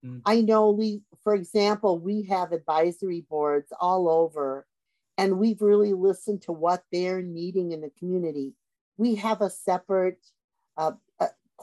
Mm. 0.06 0.22
I 0.26 0.42
know 0.42 0.72
we, 0.72 1.02
for 1.24 1.34
example, 1.34 2.00
we 2.00 2.24
have 2.24 2.52
advisory 2.52 3.26
boards 3.30 3.72
all 3.80 4.10
over, 4.10 4.66
and 5.18 5.38
we've 5.38 5.62
really 5.62 5.94
listened 5.94 6.42
to 6.44 6.52
what 6.52 6.84
they're 6.92 7.22
needing 7.22 7.72
in 7.72 7.82
the 7.82 7.92
community. 8.00 8.54
We 8.98 9.16
have 9.16 9.42
a 9.42 9.50
separate 9.50 10.26
uh, 10.78 10.94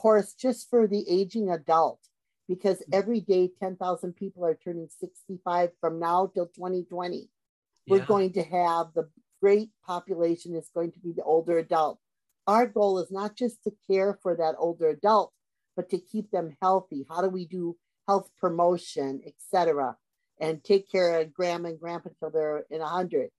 course 0.00 0.32
just 0.32 0.70
for 0.70 0.86
the 0.86 1.04
aging 1.08 1.50
adult 1.50 2.00
because 2.48 2.78
mm. 2.78 2.84
every 2.92 3.20
day 3.20 3.50
10,000 3.60 4.14
people 4.14 4.44
are 4.44 4.54
turning 4.54 4.88
65 4.98 5.70
from 5.80 6.00
now 6.00 6.30
till 6.32 6.46
2020. 6.46 7.28
We're 7.86 7.98
yeah. 7.98 8.04
going 8.06 8.32
to 8.34 8.42
have 8.42 8.88
the 8.94 9.08
great 9.40 9.70
population 9.84 10.54
is 10.54 10.70
going 10.74 10.92
to 10.92 10.98
be 11.00 11.12
the 11.12 11.22
older 11.22 11.58
adult. 11.58 11.98
Our 12.46 12.66
goal 12.66 12.98
is 12.98 13.10
not 13.10 13.36
just 13.36 13.62
to 13.64 13.72
care 13.86 14.18
for 14.22 14.36
that 14.36 14.54
older 14.58 14.88
adult, 14.88 15.32
but 15.76 15.90
to 15.90 15.98
keep 15.98 16.30
them 16.30 16.56
healthy. 16.60 17.06
How 17.08 17.20
do 17.22 17.28
we 17.28 17.46
do 17.46 17.76
health 18.08 18.30
promotion, 18.40 19.20
etc., 19.26 19.96
and 20.40 20.64
take 20.64 20.90
care 20.90 21.20
of 21.20 21.34
grandma 21.34 21.68
and 21.68 21.80
grandpa 21.80 22.10
till 22.18 22.30
they're 22.30 22.64
in 22.70 22.80
100? 22.80 23.30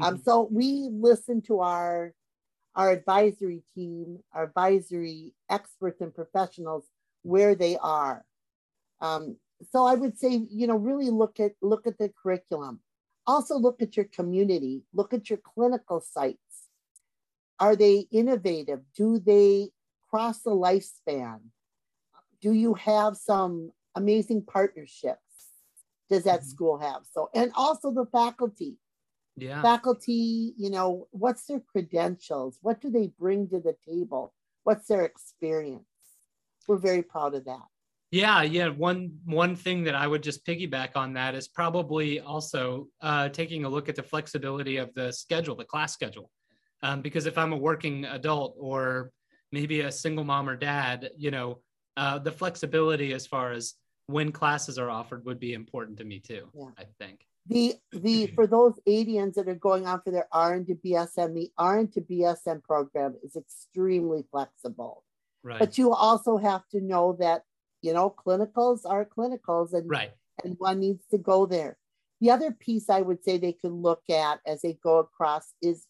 Um, 0.00 0.02
mm-hmm. 0.02 0.14
Um, 0.16 0.22
so 0.24 0.48
we 0.50 0.88
listen 0.92 1.42
to 1.42 1.60
our 1.60 2.12
our 2.76 2.90
advisory 2.90 3.62
team, 3.74 4.18
our 4.32 4.44
advisory 4.44 5.32
experts 5.48 6.00
and 6.00 6.12
professionals 6.14 6.84
where 7.22 7.54
they 7.54 7.76
are. 7.76 8.24
Um, 9.00 9.36
so 9.70 9.84
I 9.84 9.94
would 9.94 10.18
say, 10.18 10.42
you 10.50 10.66
know, 10.66 10.76
really 10.76 11.10
look 11.10 11.38
at 11.40 11.52
look 11.62 11.86
at 11.86 11.98
the 11.98 12.10
curriculum. 12.22 12.80
Also 13.26 13.56
look 13.56 13.80
at 13.80 13.96
your 13.96 14.06
community, 14.06 14.82
look 14.92 15.14
at 15.14 15.30
your 15.30 15.38
clinical 15.38 16.00
sites. 16.00 16.38
are 17.60 17.76
they 17.76 18.06
innovative? 18.10 18.80
Do 18.96 19.18
they 19.18 19.70
cross 20.10 20.42
the 20.42 20.50
lifespan? 20.50 21.40
Do 22.42 22.52
you 22.52 22.74
have 22.74 23.16
some 23.16 23.72
amazing 23.94 24.42
partnerships? 24.42 25.20
Does 26.10 26.24
that 26.24 26.40
mm-hmm. 26.40 26.48
school 26.48 26.78
have? 26.78 27.02
So, 27.12 27.30
and 27.34 27.52
also 27.54 27.90
the 27.90 28.06
faculty. 28.06 28.76
Yeah. 29.36 29.62
Faculty, 29.62 30.54
you 30.56 30.70
know, 30.70 31.08
what's 31.10 31.46
their 31.46 31.60
credentials? 31.60 32.58
What 32.62 32.80
do 32.80 32.90
they 32.90 33.08
bring 33.18 33.48
to 33.48 33.58
the 33.58 33.74
table? 33.86 34.32
What's 34.62 34.86
their 34.86 35.04
experience? 35.04 35.84
We're 36.68 36.78
very 36.78 37.02
proud 37.02 37.34
of 37.34 37.44
that. 37.44 37.66
Yeah, 38.10 38.42
yeah. 38.42 38.68
One 38.68 39.18
one 39.24 39.56
thing 39.56 39.82
that 39.84 39.96
I 39.96 40.06
would 40.06 40.22
just 40.22 40.46
piggyback 40.46 40.90
on 40.94 41.14
that 41.14 41.34
is 41.34 41.48
probably 41.48 42.20
also 42.20 42.86
uh, 43.00 43.28
taking 43.30 43.64
a 43.64 43.68
look 43.68 43.88
at 43.88 43.96
the 43.96 44.04
flexibility 44.04 44.76
of 44.76 44.94
the 44.94 45.12
schedule, 45.12 45.56
the 45.56 45.64
class 45.64 45.92
schedule. 45.92 46.30
Um, 46.84 47.02
because 47.02 47.26
if 47.26 47.36
I'm 47.36 47.52
a 47.52 47.56
working 47.56 48.04
adult 48.04 48.54
or 48.58 49.10
maybe 49.50 49.80
a 49.80 49.90
single 49.90 50.22
mom 50.22 50.48
or 50.48 50.54
dad, 50.54 51.10
you 51.16 51.32
know, 51.32 51.60
uh, 51.96 52.18
the 52.20 52.30
flexibility 52.30 53.12
as 53.14 53.26
far 53.26 53.52
as 53.52 53.74
when 54.06 54.30
classes 54.30 54.78
are 54.78 54.90
offered 54.90 55.24
would 55.24 55.40
be 55.40 55.54
important 55.54 55.98
to 55.98 56.04
me 56.04 56.20
too. 56.20 56.48
Yeah. 56.54 56.66
I 56.78 56.84
think 56.98 57.26
the 57.46 57.74
the 57.92 58.26
for 58.34 58.46
those 58.46 58.78
ADNs 58.88 59.34
that 59.34 59.48
are 59.48 59.54
going 59.54 59.86
on 59.86 60.00
for 60.02 60.10
their 60.10 60.28
RN 60.34 60.66
to 60.66 60.74
BSN, 60.74 61.34
the 61.34 61.50
RN 61.62 61.88
to 61.92 62.00
BSN 62.00 62.62
program 62.62 63.14
is 63.22 63.36
extremely 63.36 64.24
flexible. 64.30 65.04
Right. 65.42 65.58
But 65.58 65.76
you 65.76 65.92
also 65.92 66.38
have 66.38 66.66
to 66.68 66.80
know 66.80 67.16
that 67.20 67.42
you 67.84 67.92
know, 67.92 68.08
clinicals 68.26 68.80
are 68.86 69.04
clinicals 69.04 69.74
and, 69.74 69.88
right. 69.88 70.10
and 70.42 70.56
one 70.58 70.80
needs 70.80 71.04
to 71.10 71.18
go 71.18 71.44
there. 71.44 71.76
The 72.22 72.30
other 72.30 72.50
piece 72.50 72.88
I 72.88 73.02
would 73.02 73.22
say 73.22 73.36
they 73.36 73.52
can 73.52 73.82
look 73.82 74.00
at 74.08 74.40
as 74.46 74.62
they 74.62 74.78
go 74.82 75.00
across 75.00 75.52
is 75.60 75.86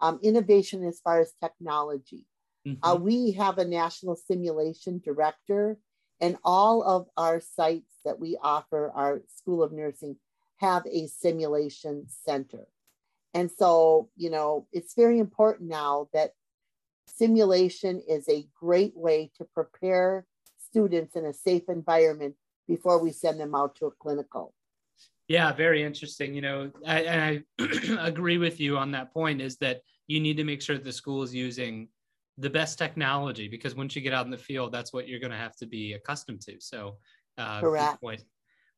um, 0.00 0.18
innovation 0.20 0.84
as 0.84 0.98
far 0.98 1.20
as 1.20 1.32
technology. 1.40 2.26
Mm-hmm. 2.66 2.84
Uh, 2.84 2.96
we 2.96 3.32
have 3.32 3.58
a 3.58 3.64
national 3.64 4.16
simulation 4.16 5.00
director, 5.04 5.78
and 6.20 6.36
all 6.44 6.82
of 6.82 7.06
our 7.16 7.40
sites 7.40 7.94
that 8.04 8.18
we 8.18 8.36
offer 8.42 8.90
our 8.92 9.22
School 9.28 9.62
of 9.62 9.70
Nursing 9.70 10.16
have 10.58 10.84
a 10.86 11.06
simulation 11.06 12.06
center. 12.08 12.66
And 13.34 13.50
so, 13.50 14.08
you 14.16 14.30
know, 14.30 14.66
it's 14.72 14.94
very 14.94 15.18
important 15.18 15.68
now 15.68 16.08
that 16.12 16.32
simulation 17.06 18.02
is 18.08 18.28
a 18.28 18.46
great 18.58 18.96
way 18.96 19.30
to 19.38 19.44
prepare 19.44 20.26
students 20.58 21.16
in 21.16 21.24
a 21.24 21.32
safe 21.32 21.68
environment 21.68 22.34
before 22.66 23.02
we 23.02 23.12
send 23.12 23.40
them 23.40 23.54
out 23.54 23.74
to 23.76 23.86
a 23.86 23.90
clinical. 23.90 24.54
Yeah, 25.28 25.52
very 25.52 25.82
interesting. 25.82 26.34
You 26.34 26.42
know, 26.42 26.70
I, 26.86 27.42
I 27.58 27.64
agree 28.00 28.38
with 28.38 28.60
you 28.60 28.76
on 28.76 28.90
that 28.92 29.12
point 29.12 29.40
is 29.40 29.56
that 29.58 29.82
you 30.06 30.20
need 30.20 30.36
to 30.38 30.44
make 30.44 30.62
sure 30.62 30.76
that 30.76 30.84
the 30.84 30.92
school 30.92 31.22
is 31.22 31.34
using 31.34 31.88
the 32.38 32.50
best 32.50 32.78
technology 32.78 33.48
because 33.48 33.74
once 33.74 33.94
you 33.94 34.00
get 34.02 34.14
out 34.14 34.24
in 34.24 34.30
the 34.30 34.38
field, 34.38 34.72
that's 34.72 34.92
what 34.92 35.08
you're 35.08 35.20
going 35.20 35.32
to 35.32 35.36
have 35.36 35.56
to 35.56 35.66
be 35.66 35.94
accustomed 35.94 36.40
to. 36.42 36.56
So, 36.60 36.96
uh, 37.36 37.60
correct. 37.60 38.02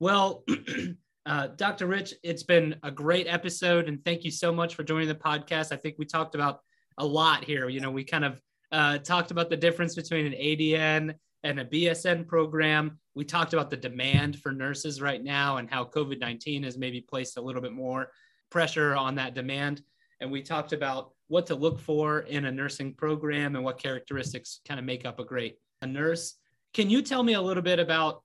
Well, 0.01 0.45
uh, 1.31 1.47
Dr. 1.47 1.87
Rich, 1.87 2.14
it's 2.25 2.43
been 2.43 2.75
a 2.83 2.90
great 2.90 3.29
episode, 3.29 3.87
and 3.87 4.05
thank 4.05 4.25
you 4.25 4.33
so 4.33 4.53
much 4.53 4.75
for 4.75 4.83
joining 4.83 5.07
the 5.07 5.14
podcast. 5.14 5.71
I 5.71 5.77
think 5.77 5.95
we 5.97 6.05
talked 6.05 6.35
about 6.35 6.59
a 6.99 7.07
lot 7.07 7.45
here. 7.45 7.69
You 7.69 7.79
know, 7.79 7.93
we 7.93 8.03
kind 8.03 8.25
of 8.25 8.40
uh, 8.73 8.99
talked 8.99 9.31
about 9.31 9.49
the 9.49 9.57
difference 9.57 9.95
between 9.95 10.27
an 10.27 10.33
ADN 10.33 11.14
and 11.45 11.61
a 11.61 11.64
BSN 11.64 12.27
program. 12.27 12.99
We 13.14 13.25
talked 13.25 13.53
about 13.53 13.71
the 13.71 13.77
demand 13.77 14.40
for 14.40 14.51
nurses 14.51 15.01
right 15.01 15.23
now 15.23 15.59
and 15.59 15.71
how 15.71 15.85
COVID 15.85 16.19
19 16.19 16.64
has 16.64 16.77
maybe 16.77 17.01
placed 17.01 17.37
a 17.37 17.40
little 17.40 17.62
bit 17.62 17.75
more 17.75 18.11
pressure 18.51 18.97
on 18.97 19.14
that 19.14 19.37
demand. 19.37 19.83
And 20.21 20.33
we 20.33 20.43
talked 20.43 20.73
about 20.73 21.12
what 21.29 21.47
to 21.47 21.55
look 21.55 21.79
for 21.79 22.23
in 22.23 22.47
a 22.47 22.51
nursing 22.51 22.93
program 22.93 23.55
and 23.55 23.64
what 23.64 23.79
characteristics 23.79 24.62
kind 24.66 24.81
of 24.81 24.85
make 24.85 25.07
up 25.07 25.21
a 25.21 25.25
great 25.25 25.59
a 25.81 25.87
nurse. 25.87 26.35
Can 26.75 26.90
you 26.90 27.03
tell 27.03 27.23
me 27.23 27.35
a 27.35 27.40
little 27.40 27.62
bit 27.62 27.79
about 27.79 28.25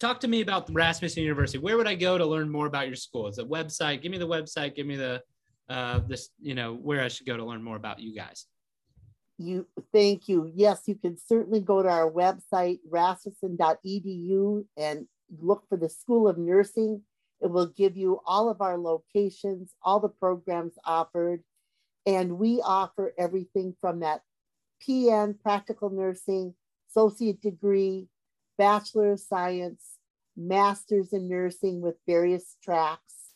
talk 0.00 0.20
to 0.20 0.28
me 0.28 0.40
about 0.40 0.72
Rasmussen 0.72 1.22
University. 1.22 1.58
Where 1.58 1.76
would 1.76 1.86
I 1.86 1.94
go 1.94 2.18
to 2.18 2.26
learn 2.26 2.50
more 2.50 2.66
about 2.66 2.86
your 2.86 2.96
school? 2.96 3.28
Is 3.28 3.38
a 3.38 3.44
website? 3.44 4.02
Give 4.02 4.10
me 4.10 4.18
the 4.18 4.26
website. 4.26 4.74
Give 4.74 4.86
me 4.86 4.96
the 4.96 5.22
uh, 5.68 6.00
this 6.08 6.30
you 6.40 6.54
know 6.54 6.74
where 6.74 7.02
I 7.02 7.08
should 7.08 7.26
go 7.26 7.36
to 7.36 7.44
learn 7.44 7.62
more 7.62 7.76
about 7.76 8.00
you 8.00 8.14
guys 8.14 8.46
you 9.40 9.66
thank 9.92 10.28
you. 10.28 10.52
Yes, 10.54 10.82
you 10.86 10.94
can 10.94 11.16
certainly 11.16 11.60
go 11.60 11.82
to 11.82 11.88
our 11.88 12.10
website, 12.10 12.80
rasmussen.edu, 12.88 14.64
and 14.76 15.06
look 15.40 15.64
for 15.68 15.78
the 15.78 15.88
School 15.88 16.28
of 16.28 16.36
Nursing. 16.36 17.02
It 17.40 17.50
will 17.50 17.68
give 17.68 17.96
you 17.96 18.20
all 18.26 18.50
of 18.50 18.60
our 18.60 18.76
locations, 18.76 19.72
all 19.82 19.98
the 19.98 20.10
programs 20.10 20.74
offered. 20.84 21.42
And 22.04 22.38
we 22.38 22.60
offer 22.60 23.14
everything 23.16 23.74
from 23.80 24.00
that 24.00 24.20
PN, 24.86 25.40
practical 25.40 25.88
nursing, 25.88 26.54
associate 26.90 27.40
degree, 27.40 28.08
bachelor 28.60 29.12
of 29.12 29.20
science, 29.20 29.96
master's 30.36 31.14
in 31.14 31.30
nursing 31.30 31.80
with 31.80 31.96
various 32.06 32.58
tracks, 32.62 33.32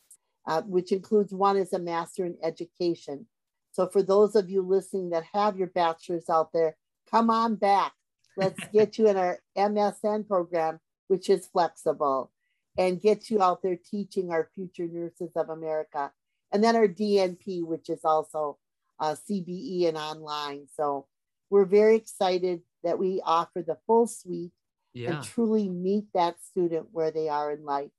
uh, 0.47 0.61
which 0.61 0.93
includes 0.93 1.33
one 1.33 1.57
is 1.57 1.73
a 1.73 1.79
master 1.79 2.27
in 2.27 2.37
education. 2.43 3.27
So 3.73 3.87
for 3.87 4.03
those 4.03 4.37
of 4.37 4.51
you 4.51 4.61
listening 4.61 5.09
that 5.11 5.25
have 5.33 5.57
your 5.57 5.69
bachelor's 5.69 6.29
out 6.29 6.53
there, 6.53 6.77
come 7.11 7.31
on 7.31 7.55
back. 7.55 7.95
Let's 8.37 8.63
get 8.73 8.99
you 8.99 9.09
in 9.09 9.17
our 9.17 9.39
MSN 9.57 10.29
program, 10.29 10.79
which 11.09 11.31
is 11.31 11.47
flexible, 11.47 12.31
and 12.77 13.01
get 13.01 13.31
you 13.31 13.43
out 13.43 13.63
there 13.63 13.79
teaching 13.83 14.31
our 14.31 14.51
future 14.55 14.87
nurses 14.87 15.33
of 15.37 15.49
America. 15.49 16.13
And 16.53 16.63
then 16.63 16.77
our 16.77 16.87
DNP, 16.87 17.65
which 17.65 17.89
is 17.89 18.05
also 18.05 18.59
uh, 19.01 19.17
CBE 19.27 19.89
and 19.89 19.97
online. 19.97 20.67
So 20.77 21.07
we're 21.49 21.65
very 21.65 21.97
excited 21.97 22.61
that 22.83 22.99
we 22.99 23.23
offer 23.25 23.63
the 23.63 23.79
full 23.87 24.07
suite 24.07 24.53
yeah. 24.95 25.17
and 25.17 25.25
truly 25.25 25.69
meet 25.69 26.07
that 26.15 26.37
student 26.43 26.87
where 26.93 27.11
they 27.11 27.29
are 27.29 27.53
in 27.53 27.65
life. 27.65 27.91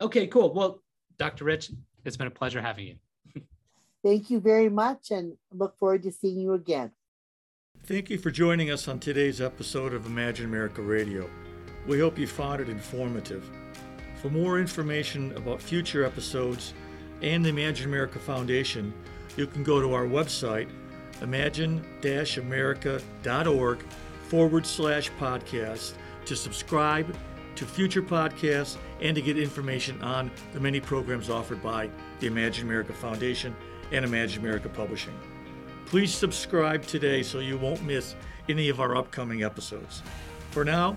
Okay, 0.00 0.26
cool. 0.26 0.52
Well, 0.52 0.82
Dr. 1.16 1.44
Rich, 1.44 1.70
it's 2.04 2.16
been 2.16 2.26
a 2.26 2.30
pleasure 2.30 2.60
having 2.60 2.86
you. 2.86 2.96
Thank 4.04 4.30
you 4.30 4.40
very 4.40 4.68
much 4.68 5.10
and 5.10 5.36
look 5.52 5.78
forward 5.78 6.02
to 6.02 6.12
seeing 6.12 6.38
you 6.38 6.52
again. 6.52 6.92
Thank 7.84 8.10
you 8.10 8.18
for 8.18 8.30
joining 8.30 8.70
us 8.70 8.88
on 8.88 8.98
today's 8.98 9.40
episode 9.40 9.94
of 9.94 10.06
Imagine 10.06 10.46
America 10.46 10.82
Radio. 10.82 11.28
We 11.86 12.00
hope 12.00 12.18
you 12.18 12.26
found 12.26 12.60
it 12.60 12.68
informative. 12.68 13.48
For 14.20 14.28
more 14.28 14.58
information 14.58 15.32
about 15.36 15.62
future 15.62 16.04
episodes 16.04 16.74
and 17.22 17.44
the 17.44 17.48
Imagine 17.48 17.88
America 17.88 18.18
Foundation, 18.18 18.92
you 19.36 19.46
can 19.46 19.62
go 19.62 19.80
to 19.80 19.94
our 19.94 20.06
website, 20.06 20.68
imagine 21.22 21.84
america.org 22.02 23.78
forward 24.28 24.66
slash 24.66 25.10
podcast, 25.20 25.94
to 26.26 26.36
subscribe 26.36 27.14
to 27.56 27.64
future 27.64 28.02
podcasts 28.02 28.76
and 29.00 29.14
to 29.14 29.22
get 29.22 29.38
information 29.38 30.00
on 30.02 30.30
the 30.52 30.60
many 30.60 30.80
programs 30.80 31.30
offered 31.30 31.62
by 31.62 31.88
the 32.20 32.26
Imagine 32.26 32.66
America 32.66 32.92
Foundation 32.92 33.56
and 33.92 34.04
Imagine 34.04 34.42
America 34.42 34.68
Publishing. 34.68 35.18
Please 35.86 36.14
subscribe 36.14 36.84
today 36.84 37.22
so 37.22 37.38
you 37.38 37.56
won't 37.56 37.82
miss 37.82 38.14
any 38.48 38.68
of 38.68 38.80
our 38.80 38.96
upcoming 38.96 39.42
episodes. 39.42 40.02
For 40.50 40.64
now, 40.64 40.96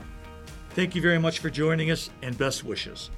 thank 0.72 0.96
you 0.96 1.02
very 1.02 1.20
much 1.20 1.40
for 1.40 1.50
joining 1.50 1.92
us 1.92 2.10
and 2.22 2.38
best 2.38 2.64
wishes. 2.64 3.10